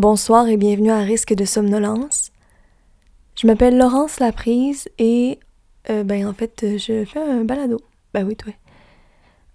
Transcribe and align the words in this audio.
Bonsoir 0.00 0.48
et 0.48 0.56
bienvenue 0.56 0.90
à 0.90 1.00
Risque 1.00 1.34
de 1.34 1.44
somnolence. 1.44 2.32
Je 3.36 3.46
m'appelle 3.46 3.76
Laurence 3.76 4.18
Laprise 4.18 4.88
et 4.98 5.38
euh, 5.90 6.04
ben 6.04 6.26
en 6.26 6.32
fait 6.32 6.78
je 6.78 7.04
fais 7.04 7.20
un 7.20 7.44
balado. 7.44 7.78
Ben 8.14 8.26
oui 8.26 8.34
toi. 8.34 8.54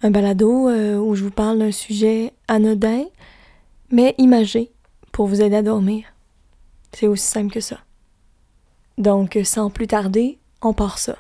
Un 0.04 0.12
balado 0.12 0.70
euh, 0.70 0.97
où 0.97 1.16
je 1.16 1.23
vous 1.23 1.31
parle 1.31 1.58
d'un 1.58 1.71
sujet 1.71 2.31
anodin 2.47 3.05
mais 3.89 4.13
imagé 4.20 4.71
pour 5.12 5.26
vous 5.26 5.42
aider 5.42 5.55
à 5.55 5.63
dormir. 5.63 6.05
C'est 6.91 7.07
aussi 7.07 7.25
simple 7.25 7.52
que 7.52 7.59
ça. 7.59 7.80
Donc 9.00 9.39
sans 9.46 9.71
plus 9.71 9.88
tarder, 9.88 10.38
on 10.62 10.73
part 10.73 11.00
ça. 11.00 11.18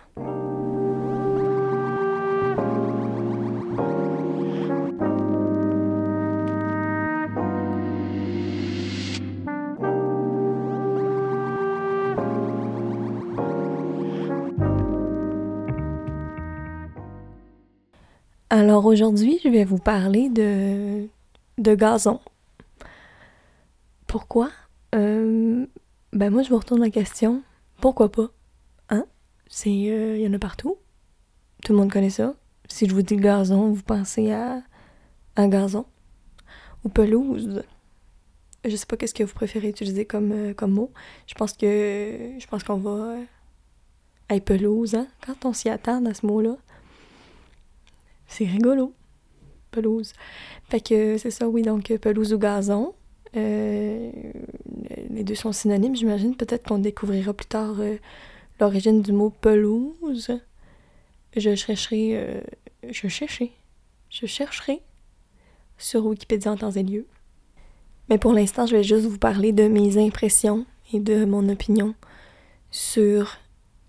Alors 18.57 18.85
aujourd'hui, 18.85 19.37
je 19.43 19.49
vais 19.49 19.65
vous 19.65 19.79
parler 19.79 20.29
de, 20.29 21.09
de 21.57 21.75
gazon. 21.75 22.21
Pourquoi? 24.07 24.49
Euh, 24.95 25.65
ben 26.13 26.29
moi, 26.29 26.41
je 26.41 26.51
vous 26.51 26.57
retourne 26.57 26.79
la 26.79 26.89
question. 26.89 27.43
Pourquoi 27.81 28.09
pas? 28.09 28.29
Hein? 28.87 29.07
C'est... 29.49 29.73
Il 29.73 29.91
euh, 29.91 30.17
y 30.19 30.25
en 30.25 30.31
a 30.31 30.39
partout. 30.39 30.77
Tout 31.65 31.73
le 31.73 31.79
monde 31.79 31.91
connaît 31.91 32.09
ça. 32.09 32.33
Si 32.69 32.87
je 32.87 32.93
vous 32.93 33.01
dis 33.01 33.17
gazon, 33.17 33.73
vous 33.73 33.83
pensez 33.83 34.31
à 34.31 34.63
un 35.35 35.49
gazon 35.49 35.85
ou 36.85 36.87
pelouse. 36.87 37.61
Je 38.63 38.73
sais 38.73 38.85
pas 38.85 38.95
qu'est-ce 38.95 39.13
que 39.13 39.23
vous 39.23 39.33
préférez 39.33 39.67
utiliser 39.67 40.05
comme, 40.05 40.31
euh, 40.31 40.67
mot. 40.67 40.91
Je 41.27 41.33
pense 41.33 41.51
que 41.51 41.65
je 42.39 42.47
pense 42.47 42.63
qu'on 42.63 42.77
va 42.77 43.17
à 44.29 44.39
pelouse, 44.39 44.95
hein? 44.95 45.07
Quand 45.25 45.43
on 45.43 45.51
s'y 45.51 45.67
attend 45.67 46.05
à 46.05 46.13
ce 46.13 46.25
mot-là, 46.25 46.55
c'est 48.27 48.45
rigolo. 48.45 48.93
Pelouse. 49.71 50.13
Fait 50.69 50.79
que 50.79 51.17
c'est 51.17 51.31
ça, 51.31 51.47
oui, 51.49 51.61
donc 51.61 51.95
pelouse 51.97 52.33
ou 52.33 52.37
gazon. 52.37 52.93
Euh, 53.35 54.11
les 55.09 55.23
deux 55.23 55.35
sont 55.35 55.51
synonymes, 55.51 55.95
j'imagine. 55.95 56.35
Peut-être 56.35 56.67
qu'on 56.67 56.79
découvrira 56.79 57.33
plus 57.33 57.47
tard 57.47 57.75
euh, 57.79 57.97
l'origine 58.59 59.01
du 59.01 59.11
mot 59.11 59.29
pelouse. 59.29 60.31
Je 61.35 61.55
chercherai. 61.55 62.11
Euh, 62.13 62.41
je 62.89 63.07
chercherai. 63.07 63.51
Je 64.09 64.25
chercherai 64.25 64.81
sur 65.77 66.05
Wikipédia 66.05 66.51
en 66.51 66.57
temps 66.57 66.71
et 66.71 66.83
lieu. 66.83 67.05
Mais 68.09 68.17
pour 68.17 68.33
l'instant, 68.33 68.65
je 68.65 68.75
vais 68.77 68.83
juste 68.83 69.05
vous 69.05 69.17
parler 69.17 69.51
de 69.51 69.67
mes 69.67 69.97
impressions 69.97 70.65
et 70.93 70.99
de 70.99 71.25
mon 71.25 71.49
opinion 71.49 71.95
sur 72.71 73.37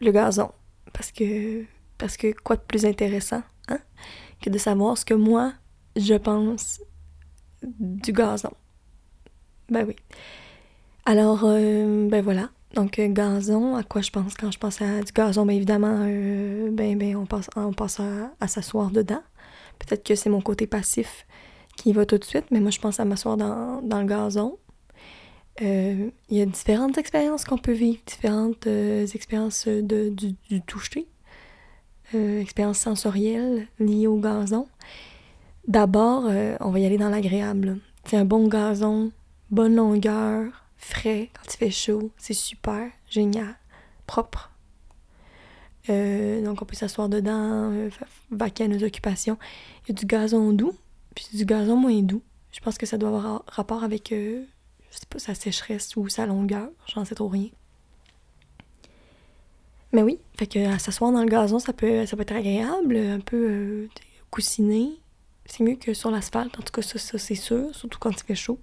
le 0.00 0.10
gazon. 0.10 0.50
Parce 0.92 1.12
que. 1.12 1.64
Parce 1.98 2.18
que 2.18 2.32
quoi 2.32 2.56
de 2.56 2.62
plus 2.62 2.84
intéressant, 2.84 3.42
hein? 3.68 3.78
Que 4.40 4.50
de 4.50 4.58
savoir 4.58 4.98
ce 4.98 5.04
que 5.04 5.14
moi, 5.14 5.52
je 5.96 6.14
pense 6.14 6.80
du 7.62 8.12
gazon. 8.12 8.52
Ben 9.68 9.84
oui. 9.86 9.96
Alors, 11.04 11.42
euh, 11.44 12.08
ben 12.08 12.22
voilà. 12.22 12.50
Donc, 12.74 12.98
euh, 12.98 13.08
gazon, 13.08 13.76
à 13.76 13.82
quoi 13.82 14.02
je 14.02 14.10
pense 14.10 14.34
quand 14.34 14.50
je 14.50 14.58
pense 14.58 14.82
à 14.82 15.02
du 15.02 15.12
gazon? 15.12 15.46
Bien 15.46 15.56
évidemment, 15.56 15.98
euh, 16.00 16.70
ben, 16.70 16.98
ben, 16.98 17.16
on 17.16 17.26
pense, 17.26 17.48
on 17.56 17.72
à, 18.40 18.48
s'asseoir 18.48 18.90
dedans. 18.90 19.22
Peut-être 19.78 20.04
que 20.04 20.14
c'est 20.14 20.30
mon 20.30 20.40
côté 20.40 20.66
passif 20.66 21.26
qui 21.76 21.92
va 21.92 22.06
tout 22.06 22.18
de 22.18 22.24
suite, 22.24 22.46
mais 22.50 22.60
moi, 22.60 22.70
je 22.70 22.80
pense 22.80 23.00
à 23.00 23.04
m'asseoir 23.04 23.36
dans, 23.36 23.80
le 23.82 24.06
gazon. 24.06 24.58
Il 25.60 26.12
y 26.30 26.40
a 26.40 26.46
différentes 26.46 26.98
expériences 26.98 27.44
qu'on 27.44 27.58
peut 27.58 27.72
vivre, 27.72 28.00
différentes 28.06 28.66
expériences 28.66 29.68
de, 29.68 30.10
du 30.10 30.62
toucher. 30.62 31.06
Euh, 32.14 32.40
expérience 32.40 32.78
sensorielle 32.78 33.66
liée 33.80 34.06
au 34.06 34.18
gazon. 34.18 34.68
D'abord, 35.66 36.26
euh, 36.26 36.56
on 36.60 36.70
va 36.70 36.78
y 36.78 36.86
aller 36.86 36.98
dans 36.98 37.08
l'agréable. 37.08 37.78
C'est 38.04 38.16
un 38.16 38.24
bon 38.24 38.46
gazon, 38.46 39.10
bonne 39.50 39.74
longueur, 39.74 40.66
frais 40.76 41.30
quand 41.34 41.52
il 41.52 41.56
fait 41.56 41.70
chaud, 41.70 42.12
c'est 42.16 42.32
super, 42.32 42.88
génial, 43.10 43.56
propre. 44.06 44.52
Euh, 45.90 46.44
donc 46.44 46.62
on 46.62 46.64
peut 46.64 46.76
s'asseoir 46.76 47.08
dedans, 47.08 47.72
vaquer 48.30 48.64
à 48.64 48.68
nos 48.68 48.84
occupations. 48.84 49.36
Il 49.84 49.88
y 49.88 49.92
a 49.92 49.94
du 49.94 50.06
gazon 50.06 50.52
doux, 50.52 50.76
puis 51.16 51.26
du 51.32 51.44
gazon 51.44 51.76
moins 51.76 52.02
doux. 52.02 52.22
Je 52.52 52.60
pense 52.60 52.78
que 52.78 52.86
ça 52.86 52.98
doit 52.98 53.08
avoir 53.08 53.42
rapport 53.48 53.82
avec, 53.82 54.10
je 54.10 54.44
sais 54.90 55.06
pas, 55.10 55.18
sa 55.18 55.34
sécheresse 55.34 55.96
ou 55.96 56.08
sa 56.08 56.26
longueur, 56.26 56.68
j'en 56.86 57.04
sais 57.04 57.16
trop 57.16 57.28
rien. 57.28 57.48
Mais 59.96 60.02
oui, 60.02 60.18
fait 60.36 60.46
que 60.46 60.78
s'asseoir 60.78 61.10
dans 61.10 61.22
le 61.22 61.26
gazon, 61.26 61.58
ça 61.58 61.72
peut, 61.72 62.04
ça 62.04 62.16
peut 62.16 62.22
être 62.22 62.36
agréable, 62.36 62.98
un 62.98 63.18
peu 63.18 63.48
euh, 63.48 63.88
coussiné. 64.30 64.90
C'est 65.46 65.64
mieux 65.64 65.76
que 65.76 65.94
sur 65.94 66.10
l'asphalte, 66.10 66.58
en 66.58 66.62
tout 66.62 66.70
cas, 66.70 66.82
ça, 66.82 66.98
ça 66.98 67.16
c'est 67.16 67.34
sûr, 67.34 67.74
surtout 67.74 67.98
quand 67.98 68.10
il 68.10 68.22
fait 68.22 68.34
chaud. 68.34 68.58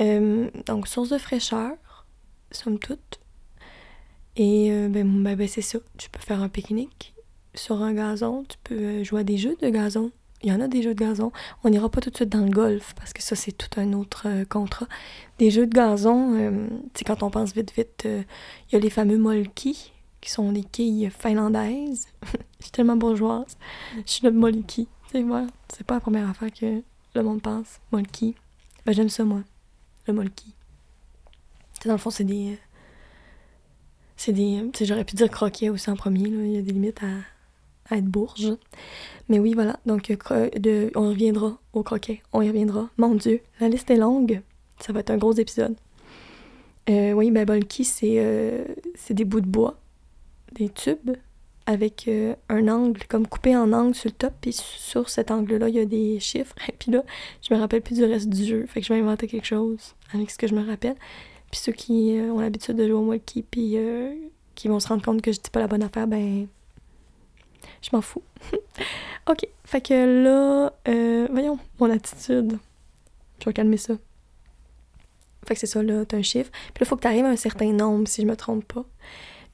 Euh, 0.00 0.48
donc, 0.64 0.88
source 0.88 1.10
de 1.10 1.18
fraîcheur, 1.18 1.76
somme 2.52 2.78
toute. 2.78 3.20
Et 4.36 4.72
euh, 4.72 4.88
ben, 4.88 5.22
ben, 5.22 5.36
ben, 5.36 5.46
c'est 5.46 5.60
ça. 5.60 5.78
Tu 5.98 6.08
peux 6.08 6.20
faire 6.20 6.40
un 6.40 6.48
pique-nique 6.48 7.14
sur 7.52 7.82
un 7.82 7.92
gazon. 7.92 8.44
Tu 8.48 8.56
peux 8.64 9.04
jouer 9.04 9.20
à 9.20 9.24
des 9.24 9.36
jeux 9.36 9.56
de 9.60 9.68
gazon. 9.68 10.10
Il 10.42 10.50
y 10.50 10.52
en 10.52 10.60
a 10.60 10.68
des 10.68 10.82
jeux 10.82 10.94
de 10.94 10.98
gazon. 10.98 11.30
On 11.64 11.70
n'ira 11.70 11.88
pas 11.88 12.00
tout 12.00 12.10
de 12.10 12.16
suite 12.16 12.28
dans 12.28 12.44
le 12.44 12.50
golf 12.50 12.94
parce 12.94 13.12
que 13.12 13.22
ça, 13.22 13.36
c'est 13.36 13.52
tout 13.52 13.80
un 13.80 13.92
autre 13.92 14.26
contrat. 14.48 14.86
Des 15.38 15.50
jeux 15.50 15.66
de 15.66 15.74
gazon, 15.74 16.34
euh, 16.34 16.66
quand 17.06 17.22
on 17.22 17.30
pense 17.30 17.52
vite, 17.54 17.72
vite, 17.76 18.02
il 18.04 18.72
y 18.72 18.76
a 18.76 18.78
les 18.78 18.90
fameux 18.90 19.18
molki 19.18 19.92
qui 20.22 20.30
sont 20.30 20.52
des 20.52 20.64
quilles 20.64 21.10
finlandaises. 21.10 22.06
je 22.58 22.64
suis 22.64 22.70
tellement 22.70 22.96
bourgeoise. 22.96 23.58
Je 24.06 24.10
suis 24.10 24.24
le 24.24 24.32
molki. 24.32 24.88
Moi, 25.14 25.46
c'est 25.68 25.86
pas 25.86 25.94
la 25.94 26.00
première 26.00 26.30
affaire 26.30 26.50
que 26.50 26.82
le 27.14 27.22
monde 27.22 27.42
pense. 27.42 27.80
Molki. 27.90 28.34
Ben, 28.86 28.92
j'aime 28.92 29.10
ça, 29.10 29.24
moi. 29.24 29.42
Le 30.06 30.14
molki. 30.14 30.54
dans 31.84 31.92
le 31.92 31.98
fond, 31.98 32.10
c'est 32.10 32.24
des. 32.24 32.58
C'est 34.16 34.32
des. 34.32 34.70
J'aurais 34.80 35.04
pu 35.04 35.16
dire 35.16 35.30
croquet 35.30 35.68
aussi 35.68 35.90
en 35.90 35.96
premier. 35.96 36.28
Il 36.28 36.52
y 36.52 36.56
a 36.56 36.62
des 36.62 36.72
limites 36.72 37.02
à, 37.02 37.08
être 37.90 38.04
bourge. 38.04 38.52
Mais 39.28 39.38
oui, 39.38 39.54
voilà. 39.54 39.78
Donc, 39.86 40.10
de, 40.10 40.90
on 40.94 41.08
reviendra 41.08 41.58
au 41.72 41.82
croquet. 41.82 42.22
On 42.32 42.42
y 42.42 42.48
reviendra. 42.48 42.88
Mon 42.96 43.14
Dieu, 43.14 43.40
la 43.60 43.68
liste 43.68 43.90
est 43.90 43.96
longue. 43.96 44.40
Ça 44.80 44.92
va 44.92 45.00
être 45.00 45.10
un 45.10 45.18
gros 45.18 45.32
épisode. 45.32 45.74
Euh, 46.90 47.12
oui, 47.12 47.30
ben, 47.30 47.46
molki, 47.46 47.84
c'est 47.84 48.16
euh, 48.18 48.64
des 49.10 49.24
bouts 49.24 49.40
de 49.40 49.46
bois 49.46 49.78
des 50.52 50.68
tubes 50.68 51.12
avec 51.66 52.08
euh, 52.08 52.34
un 52.48 52.68
angle 52.68 53.02
comme 53.08 53.26
coupé 53.26 53.56
en 53.56 53.72
angle 53.72 53.94
sur 53.94 54.10
le 54.10 54.14
top 54.14 54.32
puis 54.40 54.52
sur 54.52 55.08
cet 55.08 55.30
angle-là 55.30 55.68
il 55.68 55.76
y 55.76 55.78
a 55.78 55.84
des 55.84 56.18
chiffres 56.20 56.54
et 56.68 56.72
puis 56.72 56.90
là 56.90 57.04
je 57.40 57.54
me 57.54 57.58
rappelle 57.58 57.82
plus 57.82 57.96
du 57.96 58.04
reste 58.04 58.28
du 58.28 58.44
jeu 58.44 58.66
fait 58.66 58.80
que 58.80 58.86
je 58.86 58.92
vais 58.92 59.00
inventer 59.00 59.26
quelque 59.26 59.46
chose 59.46 59.94
avec 60.12 60.30
ce 60.30 60.38
que 60.38 60.46
je 60.46 60.54
me 60.54 60.66
rappelle 60.66 60.96
puis 61.50 61.60
ceux 61.60 61.72
qui 61.72 62.18
euh, 62.18 62.32
ont 62.32 62.40
l'habitude 62.40 62.76
de 62.76 62.86
jouer 62.86 62.94
au 62.94 63.04
multi 63.04 63.42
puis 63.42 63.76
euh, 63.76 64.12
qui 64.54 64.68
vont 64.68 64.80
se 64.80 64.88
rendre 64.88 65.04
compte 65.04 65.22
que 65.22 65.32
je 65.32 65.40
dis 65.40 65.50
pas 65.50 65.60
la 65.60 65.68
bonne 65.68 65.82
affaire 65.82 66.06
ben 66.06 66.46
je 67.82 67.90
m'en 67.92 68.02
fous 68.02 68.22
ok 69.28 69.46
fait 69.64 69.80
que 69.80 70.22
là 70.22 70.72
voyons 71.30 71.58
mon 71.78 71.90
attitude 71.90 72.58
je 73.40 73.44
vais 73.44 73.52
calmer 73.52 73.76
ça 73.76 73.94
fait 75.46 75.54
que 75.54 75.60
c'est 75.60 75.66
ça 75.66 75.82
là 75.82 76.04
t'as 76.04 76.16
un 76.16 76.22
chiffre 76.22 76.50
puis 76.74 76.84
là 76.84 76.86
faut 76.86 76.96
que 76.96 77.02
t'arrives 77.02 77.24
à 77.24 77.30
un 77.30 77.36
certain 77.36 77.72
nombre 77.72 78.08
si 78.08 78.22
je 78.22 78.26
me 78.26 78.36
trompe 78.36 78.64
pas 78.64 78.84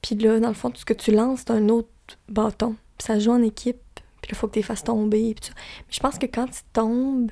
puis 0.01 0.15
là, 0.15 0.39
dans 0.39 0.47
le 0.47 0.53
fond, 0.53 0.69
tout 0.69 0.79
ce 0.79 0.85
que 0.85 0.93
tu 0.93 1.11
lances, 1.11 1.39
c'est 1.39 1.51
un 1.51 1.69
autre 1.69 1.89
bâton. 2.27 2.75
Puis 2.97 3.05
ça 3.05 3.19
joue 3.19 3.31
en 3.31 3.41
équipe. 3.41 3.77
Puis 4.21 4.31
là, 4.31 4.37
faut 4.37 4.47
que 4.47 4.53
tu 4.53 4.59
les 4.59 4.63
fasses 4.63 4.83
tomber. 4.83 5.33
Puis 5.33 5.51
Mais 5.55 5.93
je 5.93 5.99
pense 5.99 6.17
que 6.17 6.25
quand 6.25 6.47
tu 6.47 6.61
tombes, 6.73 7.31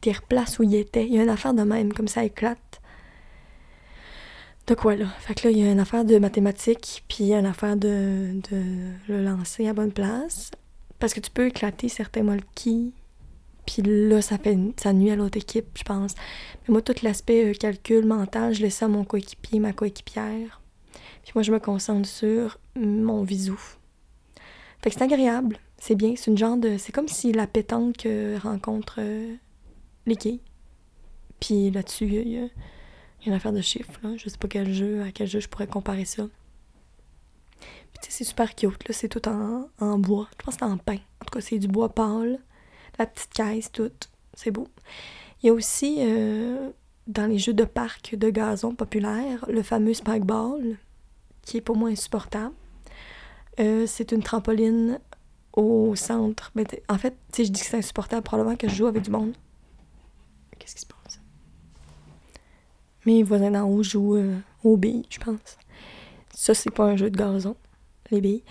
tu 0.00 0.10
replaces 0.10 0.58
où 0.58 0.62
il 0.62 0.74
était. 0.74 1.06
Il 1.06 1.14
y 1.14 1.18
a 1.18 1.22
une 1.22 1.28
affaire 1.28 1.54
de 1.54 1.62
même, 1.62 1.92
comme 1.92 2.08
ça 2.08 2.24
éclate. 2.24 2.80
De 4.66 4.74
quoi, 4.74 4.94
là? 4.94 5.06
Fait 5.18 5.34
que 5.34 5.48
là, 5.48 5.50
il 5.50 5.58
y 5.58 5.66
a 5.66 5.72
une 5.72 5.80
affaire 5.80 6.04
de 6.04 6.18
mathématiques, 6.18 7.04
puis 7.08 7.32
une 7.32 7.46
affaire 7.46 7.76
de, 7.76 8.40
le 9.08 9.24
lancer 9.24 9.66
à 9.66 9.72
bonne 9.72 9.92
place. 9.92 10.50
Parce 10.98 11.14
que 11.14 11.20
tu 11.20 11.30
peux 11.30 11.48
éclater 11.48 11.88
certains 11.88 12.22
molki, 12.22 12.92
puis 13.66 13.82
là, 13.82 14.22
ça, 14.22 14.38
fait, 14.38 14.58
ça 14.76 14.92
nuit 14.92 15.10
à 15.10 15.16
l'autre 15.16 15.38
équipe, 15.38 15.66
je 15.74 15.82
pense. 15.82 16.14
Mais 16.62 16.72
moi, 16.72 16.82
tout 16.82 16.94
l'aspect 17.02 17.50
euh, 17.50 17.54
calcul 17.54 18.06
mental, 18.06 18.54
je 18.54 18.62
laisse 18.62 18.82
à 18.82 18.88
mon 18.88 19.04
coéquipier, 19.04 19.60
ma 19.60 19.72
coéquipière. 19.72 20.60
Puis 21.22 21.32
moi, 21.34 21.42
je 21.42 21.52
me 21.52 21.58
concentre 21.58 22.08
sur 22.08 22.58
mon 22.76 23.22
visou. 23.22 23.60
Fait 24.80 24.90
que 24.90 24.96
c'est 24.96 25.04
agréable, 25.04 25.58
c'est 25.78 25.94
bien, 25.94 26.14
c'est 26.16 26.30
une 26.30 26.38
genre 26.38 26.56
de... 26.56 26.76
C'est 26.76 26.90
comme 26.90 27.06
si 27.06 27.32
la 27.32 27.46
pétanque 27.46 28.06
rencontre 28.42 28.96
euh, 28.98 29.34
les. 30.06 30.40
Puis 31.38 31.70
là-dessus, 31.70 32.06
il 32.06 32.28
y, 32.28 32.38
a 32.38 32.46
une 33.26 33.32
affaire 33.32 33.52
de 33.52 33.60
chiffres, 33.60 33.92
là. 34.02 34.16
Je 34.16 34.28
sais 34.28 34.38
pas 34.38 34.48
quel 34.48 34.72
jeu, 34.72 35.02
à 35.02 35.12
quel 35.12 35.28
jeu 35.28 35.40
je 35.40 35.48
pourrais 35.48 35.66
comparer 35.66 36.04
ça. 36.04 36.24
Puis 37.60 38.00
tu 38.02 38.10
sais, 38.10 38.10
c'est 38.10 38.24
super 38.24 38.54
cute, 38.54 38.88
là. 38.88 38.94
C'est 38.94 39.08
tout 39.08 39.26
en, 39.28 39.68
en, 39.80 39.98
bois. 39.98 40.28
Je 40.38 40.44
pense 40.44 40.54
que 40.56 40.60
c'est 40.60 40.72
en 40.72 40.78
pain. 40.78 40.98
En 41.20 41.24
tout 41.24 41.32
cas, 41.32 41.40
c'est 41.40 41.58
du 41.58 41.68
bois 41.68 41.88
pâle. 41.88 42.38
La 42.98 43.06
petite 43.06 43.32
caisse, 43.32 43.70
tout. 43.70 43.90
C'est 44.34 44.50
beau. 44.50 44.68
Il 45.42 45.46
y 45.46 45.50
a 45.50 45.52
aussi 45.52 45.98
euh, 46.00 46.70
dans 47.06 47.26
les 47.26 47.38
jeux 47.38 47.54
de 47.54 47.64
parc 47.64 48.14
de 48.16 48.30
gazon 48.30 48.74
populaires, 48.74 49.44
le 49.48 49.62
fameux 49.62 49.94
spike 49.94 50.24
ball, 50.24 50.76
qui 51.42 51.58
est 51.58 51.60
pour 51.60 51.76
moi 51.76 51.90
insupportable. 51.90 52.54
Euh, 53.60 53.86
c'est 53.86 54.12
une 54.12 54.22
trampoline 54.22 55.00
au 55.52 55.94
centre. 55.96 56.50
Mais 56.54 56.64
en 56.88 56.98
fait, 56.98 57.16
si 57.32 57.44
je 57.44 57.52
dis 57.52 57.60
que 57.60 57.66
c'est 57.66 57.78
insupportable, 57.78 58.22
probablement 58.22 58.56
que 58.56 58.68
je 58.68 58.74
joue 58.74 58.86
avec 58.86 59.02
du 59.02 59.10
monde. 59.10 59.34
Qu'est-ce 60.58 60.74
qui 60.74 60.82
se 60.82 60.86
passe? 60.86 61.21
Mes 63.06 63.22
voisins 63.22 63.50
d'en 63.50 63.68
haut 63.68 63.82
jouent 63.82 64.16
euh, 64.16 64.36
aux 64.64 64.76
billes, 64.76 65.04
je 65.10 65.18
pense. 65.18 65.58
Ça, 66.34 66.54
c'est 66.54 66.70
pas 66.70 66.84
un 66.84 66.96
jeu 66.96 67.10
de 67.10 67.16
gazon, 67.16 67.56
les 68.10 68.20
billes. 68.20 68.42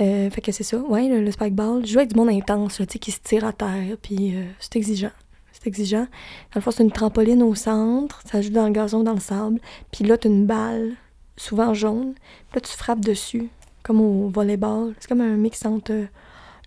Euh, 0.00 0.30
fait 0.30 0.40
que 0.40 0.52
c'est 0.52 0.64
ça. 0.64 0.78
Ouais, 0.78 1.08
le, 1.08 1.30
spike 1.30 1.54
ball. 1.54 1.84
Je 1.84 1.92
joue 1.92 1.98
avec 1.98 2.12
du 2.12 2.16
monde 2.16 2.30
intense, 2.30 2.76
tu 2.76 2.84
sais, 2.88 2.98
qui 2.98 3.10
se 3.10 3.20
tire 3.20 3.44
à 3.44 3.52
terre, 3.52 3.96
puis 4.00 4.36
euh, 4.36 4.44
c'est 4.58 4.76
exigeant. 4.76 5.10
C'est 5.52 5.66
exigeant. 5.66 6.06
Dans 6.06 6.56
le 6.56 6.60
fond, 6.62 6.70
c'est 6.70 6.82
une 6.82 6.90
trampoline 6.90 7.42
au 7.42 7.54
centre, 7.54 8.22
ça 8.24 8.40
joue 8.40 8.50
dans 8.50 8.66
le 8.66 8.72
gazon, 8.72 9.02
dans 9.02 9.12
le 9.12 9.20
sable. 9.20 9.60
Puis 9.90 10.04
là, 10.04 10.16
t'as 10.16 10.28
une 10.28 10.46
balle, 10.46 10.92
souvent 11.36 11.74
jaune. 11.74 12.14
Puis 12.14 12.54
là, 12.54 12.60
tu 12.62 12.76
frappes 12.76 13.00
dessus, 13.00 13.50
comme 13.82 14.00
au 14.00 14.28
volleyball. 14.28 14.94
C'est 14.98 15.08
comme 15.08 15.20
un 15.20 15.36
mix 15.36 15.64
entre 15.66 15.92
euh, 15.92 16.06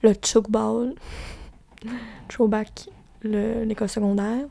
le 0.03 0.13
chokeball, 0.23 0.93
throwback, 2.29 2.89
l'école 3.23 3.89
secondaire, 3.89 4.45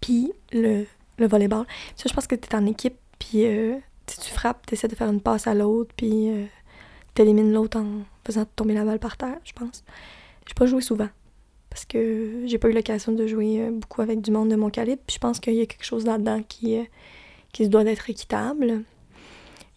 puis 0.00 0.32
le, 0.52 0.84
le 1.18 1.26
volleyball. 1.26 1.66
Ça, 1.96 2.04
je 2.08 2.14
pense 2.14 2.26
que 2.26 2.34
t'es 2.34 2.54
en 2.54 2.66
équipe, 2.66 2.96
puis 3.18 3.44
tu 4.06 4.30
frappes, 4.30 4.66
t'essaies 4.66 4.88
de 4.88 4.94
faire 4.94 5.10
une 5.10 5.20
passe 5.20 5.46
à 5.46 5.54
l'autre, 5.54 5.92
puis 5.96 6.30
t'élimines 7.14 7.52
l'autre 7.52 7.78
en 7.78 8.02
faisant 8.24 8.44
tomber 8.56 8.74
la 8.74 8.84
balle 8.84 8.98
par 8.98 9.16
terre, 9.16 9.38
je 9.44 9.52
pense. 9.52 9.84
J'ai 10.46 10.54
pas 10.54 10.66
joué 10.66 10.80
souvent 10.80 11.08
parce 11.72 11.86
que 11.86 12.42
j'ai 12.44 12.58
pas 12.58 12.68
eu 12.68 12.72
l'occasion 12.72 13.12
de 13.12 13.26
jouer 13.26 13.62
euh, 13.62 13.70
beaucoup 13.70 14.02
avec 14.02 14.20
du 14.20 14.30
monde 14.30 14.50
de 14.50 14.56
mon 14.56 14.68
calibre. 14.68 15.00
Puis 15.06 15.14
je 15.14 15.18
pense 15.18 15.40
qu'il 15.40 15.54
y 15.54 15.62
a 15.62 15.66
quelque 15.66 15.86
chose 15.86 16.04
là-dedans 16.04 16.42
qui, 16.46 16.76
euh, 16.76 16.82
qui 17.52 17.64
se 17.64 17.70
doit 17.70 17.82
d'être 17.82 18.10
équitable. 18.10 18.82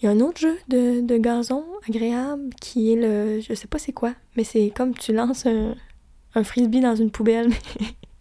Il 0.01 0.05
y 0.05 0.07
a 0.09 0.11
un 0.11 0.19
autre 0.19 0.41
jeu 0.41 0.57
de, 0.67 0.99
de, 0.99 1.17
gazon 1.17 1.63
agréable 1.87 2.49
qui 2.59 2.91
est 2.91 2.97
le. 2.97 3.39
Je 3.39 3.53
sais 3.53 3.67
pas 3.67 3.79
c'est 3.79 3.93
quoi, 3.93 4.13
mais 4.35 4.43
c'est 4.43 4.73
comme 4.75 4.93
tu 4.93 5.13
lances 5.13 5.45
un 5.45 6.43
frisbee 6.43 6.81
dans 6.81 6.97
une 6.97 7.11
poubelle. 7.11 7.49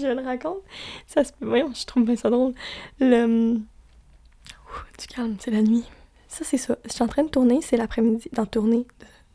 je 0.00 0.06
le 0.06 0.22
raconte. 0.22 0.58
Ça 1.06 1.24
se. 1.24 1.32
Voyons, 1.40 1.72
je 1.74 1.84
trouve 1.86 2.14
ça 2.16 2.30
drôle. 2.30 2.54
Le. 3.00 3.54
Ouh, 3.56 4.98
du 4.98 5.06
calme, 5.06 5.36
c'est 5.38 5.50
la 5.50 5.62
nuit. 5.62 5.84
Ça, 6.28 6.44
c'est 6.44 6.58
ça. 6.58 6.76
Je 6.84 6.92
suis 6.92 7.02
en 7.02 7.08
train 7.08 7.24
de 7.24 7.28
tourner, 7.28 7.60
c'est 7.62 7.76
l'après-midi. 7.76 8.28
Dans 8.32 8.46
tourner, 8.46 8.86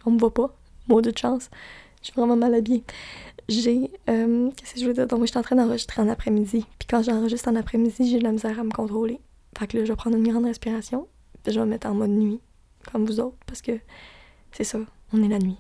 on 0.06 0.12
me 0.12 0.20
voit 0.20 0.34
pas. 0.34 0.56
Mot 0.88 1.02
de 1.02 1.12
chance. 1.18 1.50
Je 2.02 2.08
suis 2.08 2.14
vraiment 2.16 2.36
mal 2.36 2.54
habillée. 2.54 2.84
J'ai. 3.50 3.92
Euh, 4.10 4.50
qu'est-ce 4.56 4.76
que 4.76 4.80
je 4.80 4.86
veux 4.86 4.94
dire? 4.94 5.08
Donc, 5.08 5.22
je 5.22 5.28
suis 5.28 5.38
en 5.38 5.44
train 5.44 5.56
d'enregistrer 5.56 6.02
en 6.02 6.10
après-midi. 6.10 6.66
Puis 6.80 6.88
quand 6.90 7.04
j'enregistre 7.04 7.50
en 7.50 7.56
après-midi, 7.56 8.10
j'ai 8.10 8.20
de 8.20 8.24
la 8.24 8.32
misère 8.32 8.60
à 8.60 8.64
me 8.64 8.72
contrôler. 8.72 9.20
Fait 9.58 9.68
que 9.68 9.78
là, 9.78 9.86
je 9.86 9.92
vais 9.92 9.96
prendre 9.96 10.18
une 10.18 10.28
grande 10.28 10.46
respiration. 10.46 11.08
Je 11.46 11.52
vais 11.52 11.60
me 11.60 11.72
mettre 11.72 11.88
en 11.88 11.96
mode 11.96 12.12
nuit, 12.12 12.40
comme 12.92 13.06
vous 13.06 13.20
autres, 13.20 13.38
parce 13.48 13.62
que 13.62 13.80
c'est 14.52 14.64
ça, 14.64 14.80
on 15.12 15.24
est 15.24 15.28
la 15.28 15.40
nuit. 15.40 15.58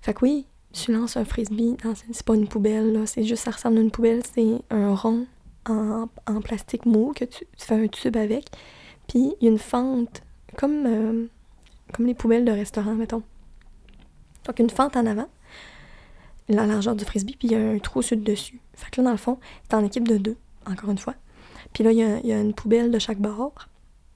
Fait 0.00 0.14
que 0.14 0.24
oui, 0.24 0.46
tu 0.72 0.92
lances 0.92 1.16
un 1.16 1.24
frisbee. 1.24 1.76
C'est 2.12 2.24
pas 2.24 2.34
une 2.34 2.48
poubelle, 2.48 2.92
là. 2.92 3.06
C'est 3.06 3.24
juste, 3.24 3.44
ça 3.44 3.50
ressemble 3.50 3.78
à 3.78 3.80
une 3.80 3.90
poubelle. 3.90 4.22
C'est 4.34 4.60
un 4.70 4.94
rond 4.94 5.26
en, 5.68 6.08
en 6.26 6.40
plastique 6.40 6.86
mou 6.86 7.12
que 7.14 7.24
tu, 7.24 7.44
fais 7.56 7.74
un 7.74 7.88
tube 7.88 8.16
avec. 8.16 8.46
Puis 9.08 9.34
il 9.40 9.44
y 9.44 9.48
a 9.48 9.50
une 9.50 9.58
fente, 9.58 10.22
comme, 10.56 10.86
euh, 10.86 11.26
comme 11.92 12.06
les 12.06 12.14
poubelles 12.14 12.44
de 12.44 12.52
restaurant, 12.52 12.94
mettons. 12.94 13.22
Donc 14.46 14.58
une 14.58 14.70
fente 14.70 14.96
en 14.96 15.06
avant, 15.06 15.28
la 16.48 16.66
largeur 16.66 16.96
du 16.96 17.04
frisbee, 17.04 17.36
puis 17.36 17.48
il 17.48 17.52
y 17.52 17.54
a 17.54 17.60
un 17.60 17.78
trou 17.78 18.02
sur 18.02 18.16
le 18.16 18.22
dessus. 18.22 18.60
Fait 18.74 18.90
que 18.90 19.00
là, 19.00 19.04
dans 19.04 19.12
le 19.12 19.16
fond, 19.16 19.38
c'est 19.68 19.74
en 19.74 19.84
équipe 19.84 20.08
de 20.08 20.16
deux, 20.16 20.36
encore 20.66 20.90
une 20.90 20.98
fois. 20.98 21.14
Puis 21.72 21.84
là, 21.84 21.92
il 21.92 21.98
y 21.98 22.32
a, 22.32 22.40
une 22.40 22.54
poubelle 22.54 22.90
de 22.90 22.98
chaque 22.98 23.18
bord. 23.18 23.68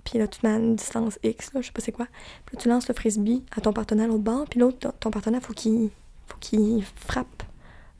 Puis 0.05 0.19
là, 0.19 0.29
tu 0.29 0.41
mets 0.44 0.56
une 0.56 0.76
distance 0.76 1.19
X, 1.23 1.52
là, 1.52 1.61
je 1.61 1.67
sais 1.67 1.73
pas 1.73 1.81
c'est 1.81 1.93
quoi. 1.93 2.06
Puis 2.44 2.56
là, 2.56 2.62
tu 2.62 2.69
lances 2.69 2.88
le 2.88 2.94
frisbee 2.94 3.44
à 3.56 3.61
ton 3.61 3.73
partenaire 3.73 4.05
à 4.05 4.09
l'autre 4.09 4.23
bord. 4.23 4.47
Puis 4.49 4.61
l'autre, 4.61 4.93
ton 5.00 5.11
partenaire, 5.11 5.43
faut 5.43 5.52
qu'il 5.52 5.91
faut 6.26 6.38
qu'il 6.40 6.84
frappe 6.96 7.43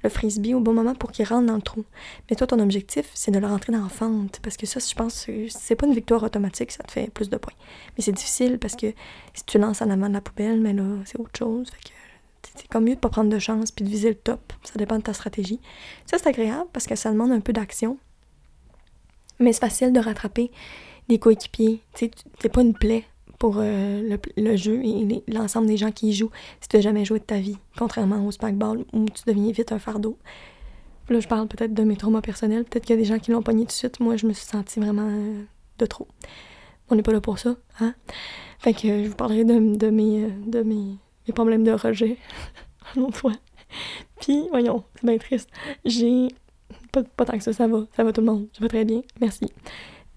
le 0.02 0.11
frisbee 0.11 0.55
au 0.55 0.61
bon 0.61 0.73
moment 0.73 0.94
pour 0.94 1.11
qu'il 1.11 1.26
rentre 1.26 1.46
dans 1.46 1.56
le 1.56 1.62
trou. 1.62 1.84
Mais 2.28 2.37
toi, 2.37 2.46
ton 2.46 2.61
objectif, 2.61 3.11
c'est 3.14 3.31
de 3.31 3.38
le 3.38 3.46
rentrer 3.46 3.73
dans 3.73 3.82
la 3.82 3.88
fente. 3.88 4.40
Parce 4.43 4.56
que 4.56 4.67
ça, 4.67 4.81
je 4.81 4.94
pense, 4.94 5.26
c'est 5.49 5.75
pas 5.75 5.87
une 5.87 5.94
victoire 5.94 6.23
automatique, 6.23 6.70
ça 6.70 6.84
te 6.84 6.93
fait 6.93 7.11
plus 7.11 7.28
de 7.28 7.37
points. 7.37 7.55
Mais 7.96 8.05
c'est 8.05 8.12
difficile 8.12 8.58
parce 8.58 8.76
que 8.76 8.93
si 9.34 9.44
tu 9.44 9.58
lances 9.58 9.82
en 9.82 9.90
avant 9.90 10.08
de 10.08 10.14
la 10.14 10.20
poubelle, 10.20 10.61
mais 10.61 10.73
là, 10.73 10.84
c'est 11.05 11.19
autre 11.19 11.37
chose. 11.37 11.69
Fait 11.70 11.88
que 11.88 11.94
c'est 12.55 12.69
comme 12.69 12.84
mieux 12.84 12.94
de 12.94 13.00
pas 13.00 13.08
prendre 13.08 13.31
de 13.31 13.38
chance 13.38 13.73
puis 13.73 13.84
de 13.84 13.90
viser 13.90 14.11
le 14.11 14.14
top. 14.14 14.52
Ça 14.62 14.75
dépend 14.76 14.96
de 14.96 15.02
ta 15.02 15.12
stratégie. 15.12 15.61
Ça, 16.06 16.19
c'est 16.19 16.28
agréable 16.28 16.69
parce 16.73 16.87
que 16.87 16.94
ça 16.94 17.11
demande 17.11 17.32
un 17.32 17.40
peu 17.40 17.52
d'action. 17.52 17.99
Mais 19.38 19.52
c'est 19.52 19.61
facile 19.61 19.93
de 19.93 20.00
rattraper 20.00 20.50
des 21.08 21.19
coéquipiers. 21.19 21.82
Tu 21.94 22.11
sais, 22.40 22.49
pas 22.49 22.62
une 22.62 22.75
plaie 22.75 23.05
pour 23.38 23.56
euh, 23.59 24.17
le, 24.37 24.56
jeu 24.56 24.83
et 24.85 25.23
l'ensemble 25.29 25.67
des 25.67 25.77
gens 25.77 25.93
qui 25.93 26.09
y 26.09 26.12
jouent 26.12 26.31
si 26.61 26.69
tu 26.69 26.77
n'as 26.77 26.83
jamais 26.83 27.05
joué 27.05 27.19
de 27.19 27.25
ta 27.25 27.38
vie, 27.38 27.59
contrairement 27.79 28.25
au 28.27 28.31
Spackball 28.31 28.85
où 28.93 29.06
tu 29.06 29.23
deviens 29.27 29.50
vite 29.53 29.73
un 29.73 29.79
fardeau. 29.79 30.19
Là, 31.09 31.21
je 31.21 31.29
parle 31.29 31.47
peut-être 31.47 31.73
de 31.73 31.83
mes 31.85 31.97
traumas 31.97 32.21
personnels. 32.21 32.65
Peut-être 32.65 32.85
qu'il 32.85 32.97
y 32.97 32.99
a 32.99 33.00
des 33.00 33.06
gens 33.06 33.19
qui 33.19 33.31
l'ont 33.31 33.43
pogné 33.43 33.62
tout 33.62 33.69
de 33.69 33.73
suite. 33.73 34.00
Moi, 34.00 34.17
je 34.17 34.27
me 34.27 34.33
suis 34.33 34.47
sentie 34.47 34.81
vraiment 34.81 35.09
euh, 35.09 35.44
de 35.79 35.87
trop. 35.87 36.09
On 36.91 36.97
n'est 36.97 37.03
pas 37.03 37.12
là 37.12 37.21
pour 37.21 37.38
ça, 37.38 37.56
hein? 37.81 37.94
Fait 38.59 38.73
que 38.73 39.05
je 39.05 39.09
vous 39.09 39.15
parlerai 39.15 39.44
de, 39.44 39.77
de, 39.77 39.91
mes, 39.91 40.25
euh, 40.25 40.31
de 40.47 40.62
mes, 40.62 40.97
mes 41.29 41.35
problèmes 41.35 41.62
de 41.62 41.73
rejet 41.73 42.17
une 42.97 43.03
autre 43.03 43.19
fois. 43.19 43.33
Puis, 44.21 44.49
voyons, 44.50 44.85
c'est 44.97 45.06
bien 45.06 45.19
triste. 45.19 45.50
J'ai... 45.85 46.29
Pas, 46.91 47.03
pas 47.03 47.25
tant 47.25 47.37
que 47.37 47.44
ça, 47.44 47.53
ça 47.53 47.69
va. 47.69 47.87
Ça 47.94 48.03
va 48.03 48.12
tout 48.12 48.21
le 48.21 48.27
monde. 48.27 48.49
Je 48.55 48.61
vais 48.61 48.69
très 48.69 48.85
bien. 48.85 49.03
Merci. 49.21 49.47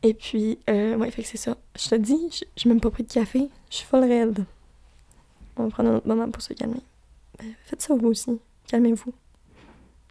Et 0.01 0.13
puis, 0.13 0.59
euh, 0.69 0.95
ouais, 0.95 1.11
fait 1.11 1.23
que 1.23 1.27
c'est 1.27 1.37
ça. 1.37 1.57
Je 1.77 1.89
te 1.89 1.95
dis, 1.95 2.43
je 2.55 2.67
n'ai 2.67 2.73
même 2.73 2.81
pas 2.81 2.89
pris 2.89 3.03
de 3.03 3.11
café. 3.11 3.49
Je 3.69 3.75
suis 3.75 3.85
folle 3.85 4.05
raide. 4.05 4.45
On 5.57 5.65
va 5.65 5.69
prendre 5.69 5.89
un 5.89 5.95
autre 5.95 6.07
moment 6.07 6.29
pour 6.31 6.41
se 6.41 6.53
calmer. 6.53 6.81
Ben, 7.37 7.53
faites 7.65 7.81
ça 7.81 7.95
vous 7.95 8.07
aussi. 8.07 8.39
Calmez-vous. 8.67 9.13